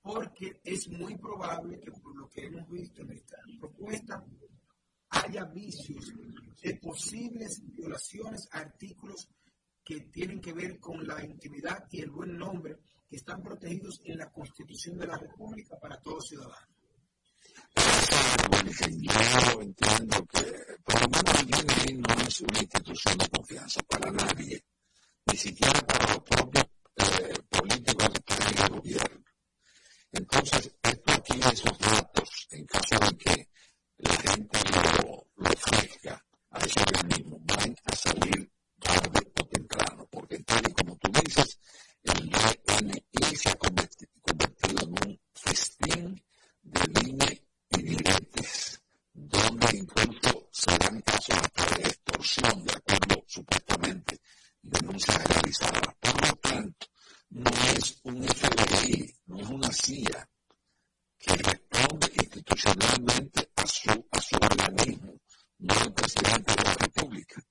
porque 0.00 0.60
es 0.62 0.88
muy 0.90 1.16
probable 1.16 1.80
que 1.80 1.90
por 1.90 2.14
lo 2.16 2.28
que 2.28 2.46
hemos 2.46 2.68
visto 2.70 3.02
en 3.02 3.10
esta 3.10 3.36
propuesta, 3.58 4.24
haya 5.08 5.44
vicios 5.46 6.12
de 6.62 6.74
posibles 6.76 7.62
violaciones 7.64 8.48
a 8.52 8.60
artículos 8.60 9.28
que 9.84 10.00
tienen 10.00 10.40
que 10.40 10.52
ver 10.52 10.78
con 10.80 11.06
la 11.06 11.24
intimidad 11.24 11.84
y 11.90 12.02
el 12.02 12.10
buen 12.10 12.36
nombre 12.36 12.76
que 13.08 13.16
están 13.16 13.42
protegidos 13.42 14.00
en 14.04 14.18
la 14.18 14.30
Constitución 14.30 14.98
de 14.98 15.06
la 15.06 15.16
República 15.16 15.78
para 15.80 16.00
todos 16.00 16.28
ciudadanos. 16.28 16.68
Yo 17.74 19.62
entiendo 19.62 20.26
que 20.26 20.42
por 20.84 21.00
lo 21.00 21.08
menos 21.08 21.86
el 21.86 22.00
no 22.00 22.14
es 22.26 22.40
una 22.40 22.58
institución 22.58 23.18
de 23.18 23.28
confianza 23.28 23.80
para 23.88 24.10
nadie, 24.10 24.64
ni 25.26 25.36
siquiera 25.36 25.80
para 25.86 26.14
los 26.14 26.22
propios 26.24 26.64
eh, 26.96 27.34
políticos 27.48 28.08
que 28.10 28.18
están 28.18 28.52
en 28.52 28.64
el 28.64 28.80
gobierno. 28.80 29.24
Entonces, 30.12 30.74
esto 30.82 31.12
aquí, 31.12 31.38
esos 31.40 31.78
datos, 31.78 32.48
en 32.50 32.66
caso 32.66 32.98
de 32.98 33.16
que 33.16 33.48
la 33.98 34.16
gente 34.16 34.58
lo, 34.72 35.26
lo 35.36 35.50
ofrezca 35.50 36.24
a 36.50 36.58
ese 36.58 36.80
organismo, 36.80 37.38
van 37.42 37.76
a 37.84 37.96
salir 37.96 38.50
tarde 38.80 39.32
o 39.40 39.44
temprano, 39.46 40.08
porque 40.10 40.38
tal 40.40 40.62
y 40.68 40.72
como 40.72 40.96
tú 40.96 41.10
dices, 41.22 41.58
el 42.02 42.30
DNI 42.30 43.36
se 43.36 43.50
ha 43.50 43.54
convertido 43.56 44.82
en 44.82 44.90
un 44.90 45.20
festín 45.34 46.24
de 46.62 47.00
línea 47.00 47.32
y 47.70 47.82
diretes, 47.82 48.80
donde 49.12 49.76
incluso 49.76 50.48
se 50.52 50.78
dan 50.78 51.00
casos 51.02 51.36
hasta 51.36 51.76
de 51.76 51.82
extorsión, 51.88 52.64
de 52.64 52.72
acuerdo 52.72 53.24
supuestamente, 53.26 54.20
denuncias 54.62 55.24
realizadas. 55.24 55.94
Por 56.00 56.26
lo 56.26 56.36
tanto, 56.36 56.86
no 57.30 57.50
es 57.76 58.00
un 58.04 58.22
FBI, 58.24 59.14
no 59.26 59.40
es 59.40 59.48
una 59.48 59.72
CIA 59.72 60.28
que 61.18 61.34
responde 61.34 62.12
institucionalmente 62.22 63.50
a 63.56 63.66
su, 63.66 64.06
a 64.10 64.20
su 64.20 64.36
organismo, 64.36 65.14
no 65.58 65.74
el 65.82 65.92
presidente 65.92 66.54
de 66.54 66.62
la 66.62 66.74
República. 66.74 67.42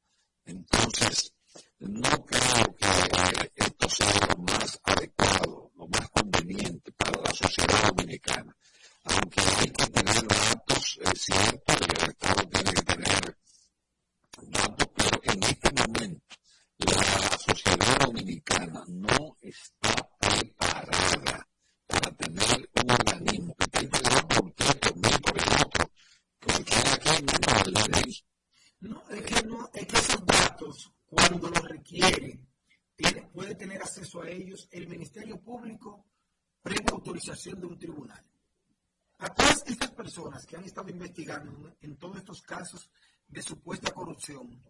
Entonces, 0.45 1.33
no 1.79 2.25
creo 2.25 2.75
que 2.75 3.51
esto 3.55 3.89
sea 3.89 4.27
lo 4.29 4.37
más 4.43 4.79
adecuado, 4.83 5.71
lo 5.75 5.87
más 5.87 6.09
conveniente 6.09 6.91
para 6.93 7.21
la 7.21 7.31
sociedad 7.33 7.87
dominicana. 7.89 8.55
Aunque 9.03 9.41
hay 9.41 9.69
que 9.69 9.87
tener 9.87 10.27
datos, 10.27 10.99
es 11.13 11.21
cierto, 11.21 11.73
el 11.73 12.09
Estado 12.09 12.49
tiene 12.49 12.73
que 12.73 12.81
tener 12.81 13.37
datos, 14.41 14.87
pero 14.95 15.21
en 15.23 15.43
este 15.43 15.71
momento 15.71 16.25
la 16.77 17.37
sociedad 17.37 17.99
dominicana 17.99 18.83
no 18.87 19.37
está 19.41 20.09
preparada 20.19 21.47
para 21.87 22.11
tener 22.15 22.69
un 22.83 22.91
organismo 22.91 23.55
que 23.55 23.63
esté 23.65 23.83
integrado 23.85 24.27
por 24.27 24.45
usted, 24.45 24.79
por 24.79 24.95
mí, 24.95 25.09
por 25.21 25.37
el 25.41 25.61
otro, 25.65 25.91
porque 26.39 26.75
aquí 26.75 27.09
hay 27.09 27.21
de 27.21 27.89
ley. 27.89 28.25
No, 28.79 29.03
es 29.09 29.21
que, 29.21 29.47
no, 29.47 29.69
es 29.73 29.87
que 29.87 29.97
esos 29.97 30.25
datos, 30.25 30.91
cuando 31.05 31.49
los 31.49 31.63
requieren, 31.69 32.47
tiene, 32.95 33.21
puede 33.33 33.55
tener 33.55 33.81
acceso 33.81 34.21
a 34.21 34.29
ellos 34.29 34.67
el 34.71 34.87
Ministerio 34.87 35.39
Público 35.41 36.05
previa 36.61 36.91
autorización 36.91 37.59
de 37.59 37.67
un 37.67 37.79
tribunal. 37.79 38.23
A 39.19 39.33
todas 39.33 39.63
estas 39.67 39.91
personas 39.91 40.45
que 40.45 40.57
han 40.57 40.65
en 41.81 41.97
todos 41.97 42.17
estos 42.17 42.41
casos 42.41 42.89
de 43.27 43.41
supuesta 43.41 43.91
corrupción, 43.91 44.61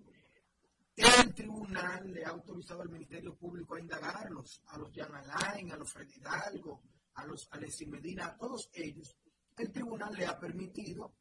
el 0.96 1.34
tribunal 1.34 2.10
le 2.14 2.24
ha 2.24 2.30
autorizado 2.30 2.82
al 2.82 2.90
Ministerio 2.90 3.36
Público 3.36 3.76
a 3.76 3.80
indagarlos, 3.82 4.62
a 4.68 4.78
los 4.78 4.94
Jan 4.94 5.14
Alain, 5.14 5.72
a 5.72 5.78
los 5.78 5.92
Fred 5.92 6.08
Hidalgo, 6.10 6.82
a 7.16 7.26
los 7.26 7.48
Alexis 7.52 7.88
Medina, 7.88 8.28
a 8.28 8.38
todos 8.38 8.70
ellos. 8.74 9.18
El 9.58 9.72
tribunal 9.72 10.14
le 10.16 10.26
ha 10.26 10.40
permitido 10.40 11.14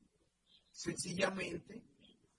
sencillamente 0.70 1.82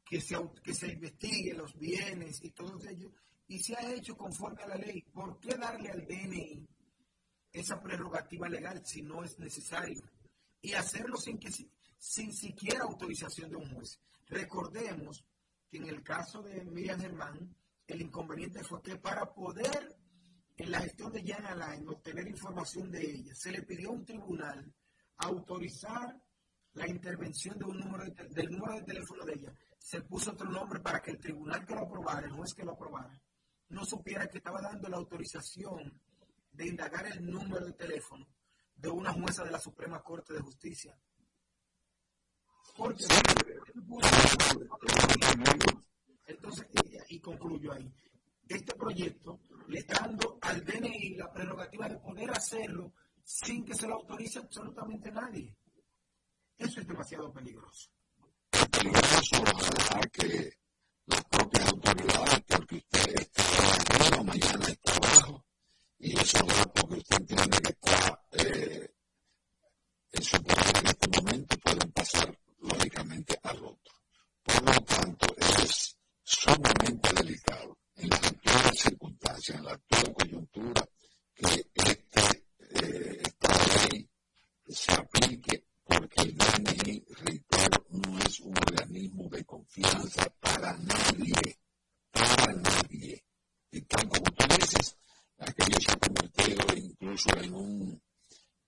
que 0.05 0.21
se, 0.21 0.37
que 0.63 0.73
se 0.73 0.87
investigue 0.87 1.53
los 1.53 1.77
bienes 1.77 2.41
y 2.43 2.51
todos 2.51 2.85
ellos, 2.85 3.11
y 3.47 3.59
se 3.59 3.75
ha 3.75 3.93
hecho 3.93 4.15
conforme 4.15 4.63
a 4.63 4.67
la 4.67 4.75
ley. 4.75 5.01
¿Por 5.01 5.39
qué 5.39 5.55
darle 5.55 5.89
al 5.89 6.05
DNI 6.05 6.67
esa 7.51 7.81
prerrogativa 7.81 8.47
legal 8.47 8.81
si 8.85 9.01
no 9.01 9.23
es 9.23 9.37
necesario? 9.39 10.01
Y 10.61 10.73
hacerlo 10.73 11.17
sin, 11.17 11.37
que, 11.37 11.49
sin 12.05 12.31
siquiera 12.31 12.83
autorización 12.83 13.49
de 13.49 13.57
un 13.57 13.73
juez. 13.73 13.99
Recordemos 14.27 15.25
que 15.67 15.77
en 15.77 15.87
el 15.87 16.03
caso 16.03 16.43
de 16.43 16.63
Miriam 16.63 16.99
Germán, 16.99 17.55
el 17.87 18.01
inconveniente 18.01 18.63
fue 18.63 18.81
que 18.81 18.95
para 18.97 19.33
poder, 19.33 19.97
en 20.55 20.71
la 20.71 20.81
gestión 20.81 21.11
de 21.11 21.25
Jan 21.25 21.45
Alain, 21.45 21.87
obtener 21.89 22.27
información 22.27 22.91
de 22.91 23.01
ella, 23.01 23.33
se 23.33 23.51
le 23.51 23.63
pidió 23.63 23.89
a 23.89 23.93
un 23.93 24.05
tribunal 24.05 24.71
autorizar 25.17 26.15
la 26.73 26.87
intervención 26.87 27.57
de 27.57 27.65
un 27.65 27.79
número 27.79 28.05
del 28.05 28.51
número 28.51 28.75
de 28.75 28.83
teléfono 28.83 29.25
de 29.25 29.33
ella. 29.33 29.53
Se 29.79 30.01
puso 30.01 30.31
otro 30.31 30.49
nombre 30.49 30.79
para 30.81 31.01
que 31.01 31.11
el 31.11 31.19
tribunal 31.19 31.65
que 31.65 31.73
lo 31.73 31.81
aprobara, 31.81 32.27
el 32.27 32.33
juez 32.33 32.53
que 32.53 32.63
lo 32.63 32.73
aprobara, 32.73 33.19
no 33.69 33.83
supiera 33.83 34.27
que 34.27 34.37
estaba 34.37 34.61
dando 34.61 34.87
la 34.89 34.97
autorización 34.97 35.99
de 36.51 36.67
indagar 36.67 37.07
el 37.07 37.25
número 37.25 37.65
de 37.65 37.73
teléfono 37.73 38.27
de 38.75 38.89
una 38.89 39.11
jueza 39.11 39.43
de 39.43 39.51
la 39.51 39.59
Suprema 39.59 40.03
Corte 40.03 40.33
de 40.33 40.41
Justicia. 40.41 40.95
Porque 42.77 43.05
entonces, 46.27 46.67
y, 47.09 47.19
concluyo 47.19 47.71
ahí, 47.71 47.91
este 48.47 48.75
proyecto 48.75 49.39
le 49.67 49.79
está 49.79 50.01
dando 50.01 50.37
al 50.41 50.63
DNI 50.63 51.15
la 51.15 51.31
prerrogativa 51.31 51.89
de 51.89 51.97
poder 51.97 52.31
hacerlo 52.31 52.93
sin 53.23 53.65
que 53.65 53.73
se 53.73 53.87
lo 53.87 53.95
autorice 53.95 54.39
absolutamente 54.39 55.11
nadie. 55.11 55.55
Eso 56.57 56.79
es 56.79 56.87
demasiado 56.87 57.31
peligroso. 57.33 57.89
Es 58.51 58.65
peligroso, 58.69 59.43
ojalá 59.43 60.01
que 60.07 60.53
las 61.07 61.23
propias 61.25 61.69
autoridades, 61.69 62.43
porque 62.47 62.75
usted 62.75 63.15
está 63.19 64.03
arriba, 64.05 64.23
mañana 64.23 64.67
está 64.67 64.91
abajo, 64.95 65.45
y 65.99 66.19
eso 66.19 66.37
es 66.37 66.67
porque 66.67 66.95
usted 66.95 67.17
entiende 67.19 67.57
que 67.61 67.69
está 67.69 68.25
eh, 68.31 68.93
en 70.11 70.23
su 70.23 70.43
al 73.45 73.57
otro. 73.57 73.93
Por 74.43 74.63
lo 74.63 74.81
tanto, 74.81 75.27
es 75.37 75.97
sumamente 76.23 77.09
delicado 77.13 77.77
en 77.95 78.09
las 78.09 78.23
actuales 78.23 78.79
circunstancias, 78.79 79.57
en 79.57 79.65
la 79.65 79.71
actual 79.73 80.13
coyuntura, 80.13 80.87
que 81.35 81.67
este, 81.73 82.45
eh, 82.59 83.21
esta 83.23 83.89
ley 83.89 84.09
se 84.67 84.91
aplique 84.93 85.63
porque 85.83 86.21
el 86.23 86.35
DNI, 86.37 87.05
reitero, 87.21 87.85
no 87.89 88.19
es 88.19 88.39
un 88.39 88.57
organismo 88.57 89.29
de 89.29 89.45
confianza 89.45 90.27
para 90.39 90.75
nadie, 90.77 91.59
para 92.11 92.53
nadie. 92.53 93.23
Y 93.71 93.81
tal 93.81 94.09
como 94.09 94.31
tú 94.31 94.45
dices, 94.59 94.97
aquello 95.37 95.77
se 95.79 95.91
ha 95.91 95.95
convertido 95.97 96.65
incluso 96.75 97.29
en, 97.37 97.53
un, 97.53 98.01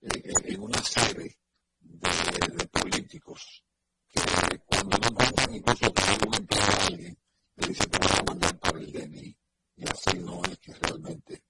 eh, 0.02 0.32
en 0.44 0.60
una 0.60 0.82
serie 0.84 1.38
de, 1.80 2.56
de 2.56 2.66
políticos 2.68 3.64
que 4.08 4.58
cuando 4.66 4.98
no 4.98 5.08
encuentran 5.08 5.54
incluso 5.54 5.92
algún 5.96 6.34
empleo 6.34 6.62
a 6.62 6.86
alguien, 6.86 7.18
le 7.56 7.68
dicen 7.68 7.90
que 7.90 7.98
van 7.98 8.18
a 8.18 8.22
mandar 8.22 8.58
para 8.58 8.78
el 8.78 8.92
DNI. 8.92 9.36
Y 9.76 9.88
así 9.88 10.18
no 10.18 10.42
es 10.44 10.58
que 10.58 10.74
realmente 10.74 11.42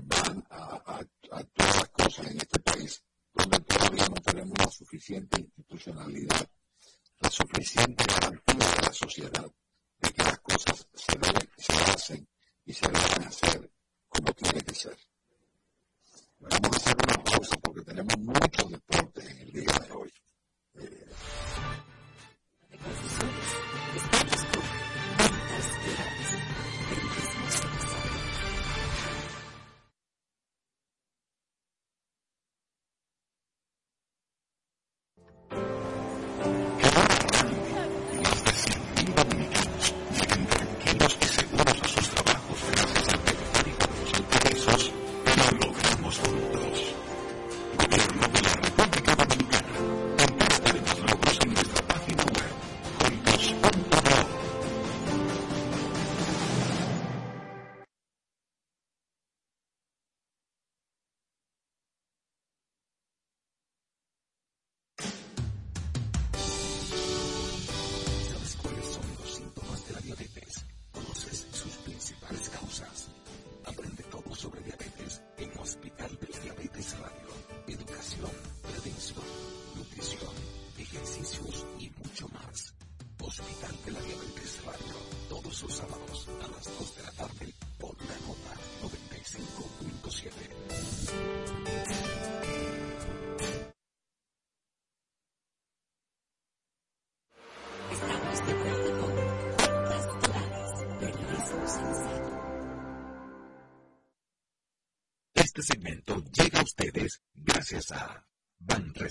van 0.00 0.44
a, 0.50 1.04
todas 1.54 1.76
las 1.76 1.88
cosas 1.90 2.26
en 2.28 2.38
este 2.38 2.60
país, 2.60 3.02
donde 3.34 3.60
todavía 3.60 4.08
no 4.08 4.14
tenemos 4.14 4.58
la 4.58 4.68
suficiente 4.68 5.40
institucionalidad, 5.40 6.48
la 7.20 7.30
suficiente 7.30 8.04
garantía 8.04 8.68
de 8.68 8.86
la 8.86 8.92
sociedad 8.92 9.52
de 9.98 10.12
que 10.12 10.22
las 10.22 10.38
cosas 10.40 10.88
se 11.56 11.72
hacen 11.90 12.28
y 12.64 12.72
se 12.72 12.86
deben 12.86 13.28
hacer 13.28 13.70
como 14.08 14.32
tiene 14.32 14.60
que 14.62 14.74
ser. 14.74 14.96
Vamos 16.38 16.72
a 16.72 16.76
hacer 16.76 16.96
una 16.96 17.24
pausa 17.24 17.56
porque 17.62 17.82
tenemos 17.82 18.18
muchos 18.18 18.70
deportes 18.70 19.30
en 19.30 19.38
el 19.38 19.52
día 19.52 19.78
de 19.78 19.92
hoy. 19.92 20.12
Eh, 20.74 21.06
Thank 22.84 23.56
you. 23.56 23.61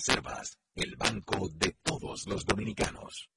Reservas, 0.03 0.57
el 0.73 0.95
banco 0.95 1.47
de 1.53 1.77
todos 1.83 2.25
los 2.25 2.43
dominicanos. 2.43 3.29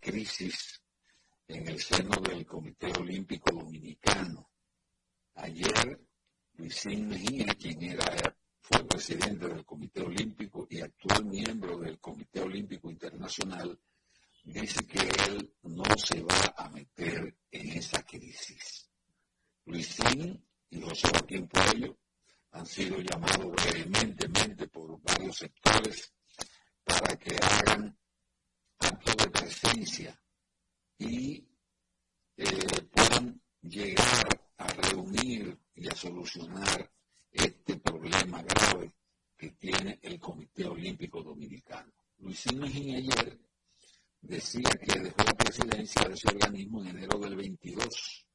Crisis 0.00 0.80
en 1.48 1.68
el 1.68 1.78
seno 1.78 2.18
del 2.22 2.46
Comité 2.46 2.90
Olímpico 2.98 3.52
Dominicano. 3.52 4.48
Ayer, 5.34 6.00
Luisín 6.54 7.08
Mejía, 7.08 7.54
quien 7.58 7.82
era, 7.82 8.37
fue 8.70 8.84
presidente 8.84 9.48
del 9.48 9.64
Comité 9.64 10.02
Olímpico 10.02 10.66
y 10.68 10.80
actual 10.80 11.24
miembro 11.24 11.78
del 11.78 11.98
Comité 11.98 12.40
Olímpico 12.40 12.90
Internacional, 12.90 13.78
dice 14.44 14.86
que 14.86 14.98
él 15.26 15.54
no 15.62 15.84
se 15.96 16.20
va 16.22 16.54
a 16.54 16.68
meter 16.68 17.34
en 17.50 17.68
esa 17.70 18.02
crisis. 18.02 18.90
Luisín 19.64 20.44
y 20.68 20.82
José 20.82 21.08
Joaquín 21.08 21.48
Puello 21.48 21.96
han 22.50 22.66
sido 22.66 22.98
llamados 22.98 23.52
vehementemente 23.64 24.68
por 24.68 25.00
varios 25.00 25.36
sectores 25.38 26.12
para 26.84 27.16
que 27.16 27.36
hagan 27.36 27.98
actos 28.80 29.16
de 29.16 29.30
presencia 29.30 30.22
y 30.98 31.48
eh, 32.36 32.82
puedan 32.92 33.40
llegar 33.62 34.50
a 34.58 34.66
reunir 34.66 35.58
y 35.74 35.88
a 35.88 35.94
solucionar 35.94 36.90
este 37.32 37.76
problema 37.76 38.42
grave 38.42 38.92
que 39.36 39.50
tiene 39.52 39.98
el 40.02 40.18
Comité 40.18 40.66
Olímpico 40.66 41.22
Dominicano. 41.22 41.92
Luisín 42.18 42.58
Mejía 42.58 42.98
ayer 42.98 43.38
decía 44.20 44.68
que 44.70 45.00
dejó 45.00 45.22
la 45.24 45.34
presidencia 45.34 46.08
de 46.08 46.14
ese 46.14 46.28
organismo 46.28 46.82
en 46.82 46.88
enero 46.88 47.18
del 47.18 47.36
22 47.36 48.26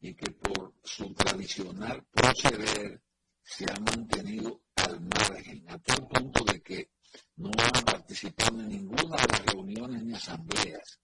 y 0.00 0.14
que 0.14 0.30
por 0.32 0.74
su 0.82 1.14
tradicional 1.14 2.04
proceder 2.10 3.02
se 3.42 3.64
ha 3.70 3.78
mantenido 3.80 4.62
al 4.74 5.00
margen, 5.00 5.64
a 5.68 5.78
tal 5.78 6.06
punto 6.08 6.44
de 6.44 6.60
que 6.60 6.90
no 7.36 7.50
ha 7.50 7.80
participado 7.82 8.60
en 8.60 8.68
ninguna 8.68 9.16
de 9.16 9.28
las 9.28 9.46
reuniones 9.46 10.02
ni 10.02 10.14
asambleas, 10.14 11.00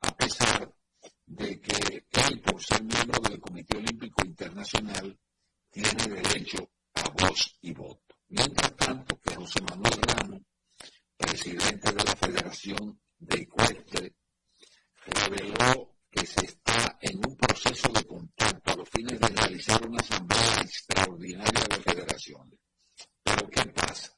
a 0.00 0.16
pesar 0.16 0.74
de 1.26 1.60
que 1.60 2.04
él, 2.10 2.40
por 2.42 2.62
ser 2.62 2.82
miembro 2.82 3.20
del 3.22 3.40
Comité 3.40 3.78
Olímpico 3.78 4.24
Internacional, 4.24 5.18
tiene 5.74 6.22
derecho 6.22 6.70
a 6.94 7.08
voz 7.10 7.58
y 7.62 7.72
voto. 7.72 8.14
Mientras 8.28 8.76
tanto, 8.76 9.18
que 9.20 9.34
José 9.34 9.60
Manuel 9.62 10.00
Ramos, 10.02 10.42
presidente 11.16 11.92
de 11.92 12.04
la 12.04 12.16
Federación 12.16 13.00
de 13.18 13.40
Ecuestre, 13.40 14.14
reveló 15.06 15.96
que 16.10 16.24
se 16.24 16.46
está 16.46 16.96
en 17.00 17.18
un 17.26 17.36
proceso 17.36 17.88
de 17.88 18.04
contacto 18.04 18.72
a 18.72 18.76
los 18.76 18.88
fines 18.88 19.18
de 19.18 19.26
realizar 19.26 19.84
una 19.84 19.98
asamblea 19.98 20.60
extraordinaria 20.60 21.64
de 21.68 21.82
federaciones. 21.82 22.58
Pero 23.24 23.48
¿qué 23.48 23.64
pasa? 23.66 24.16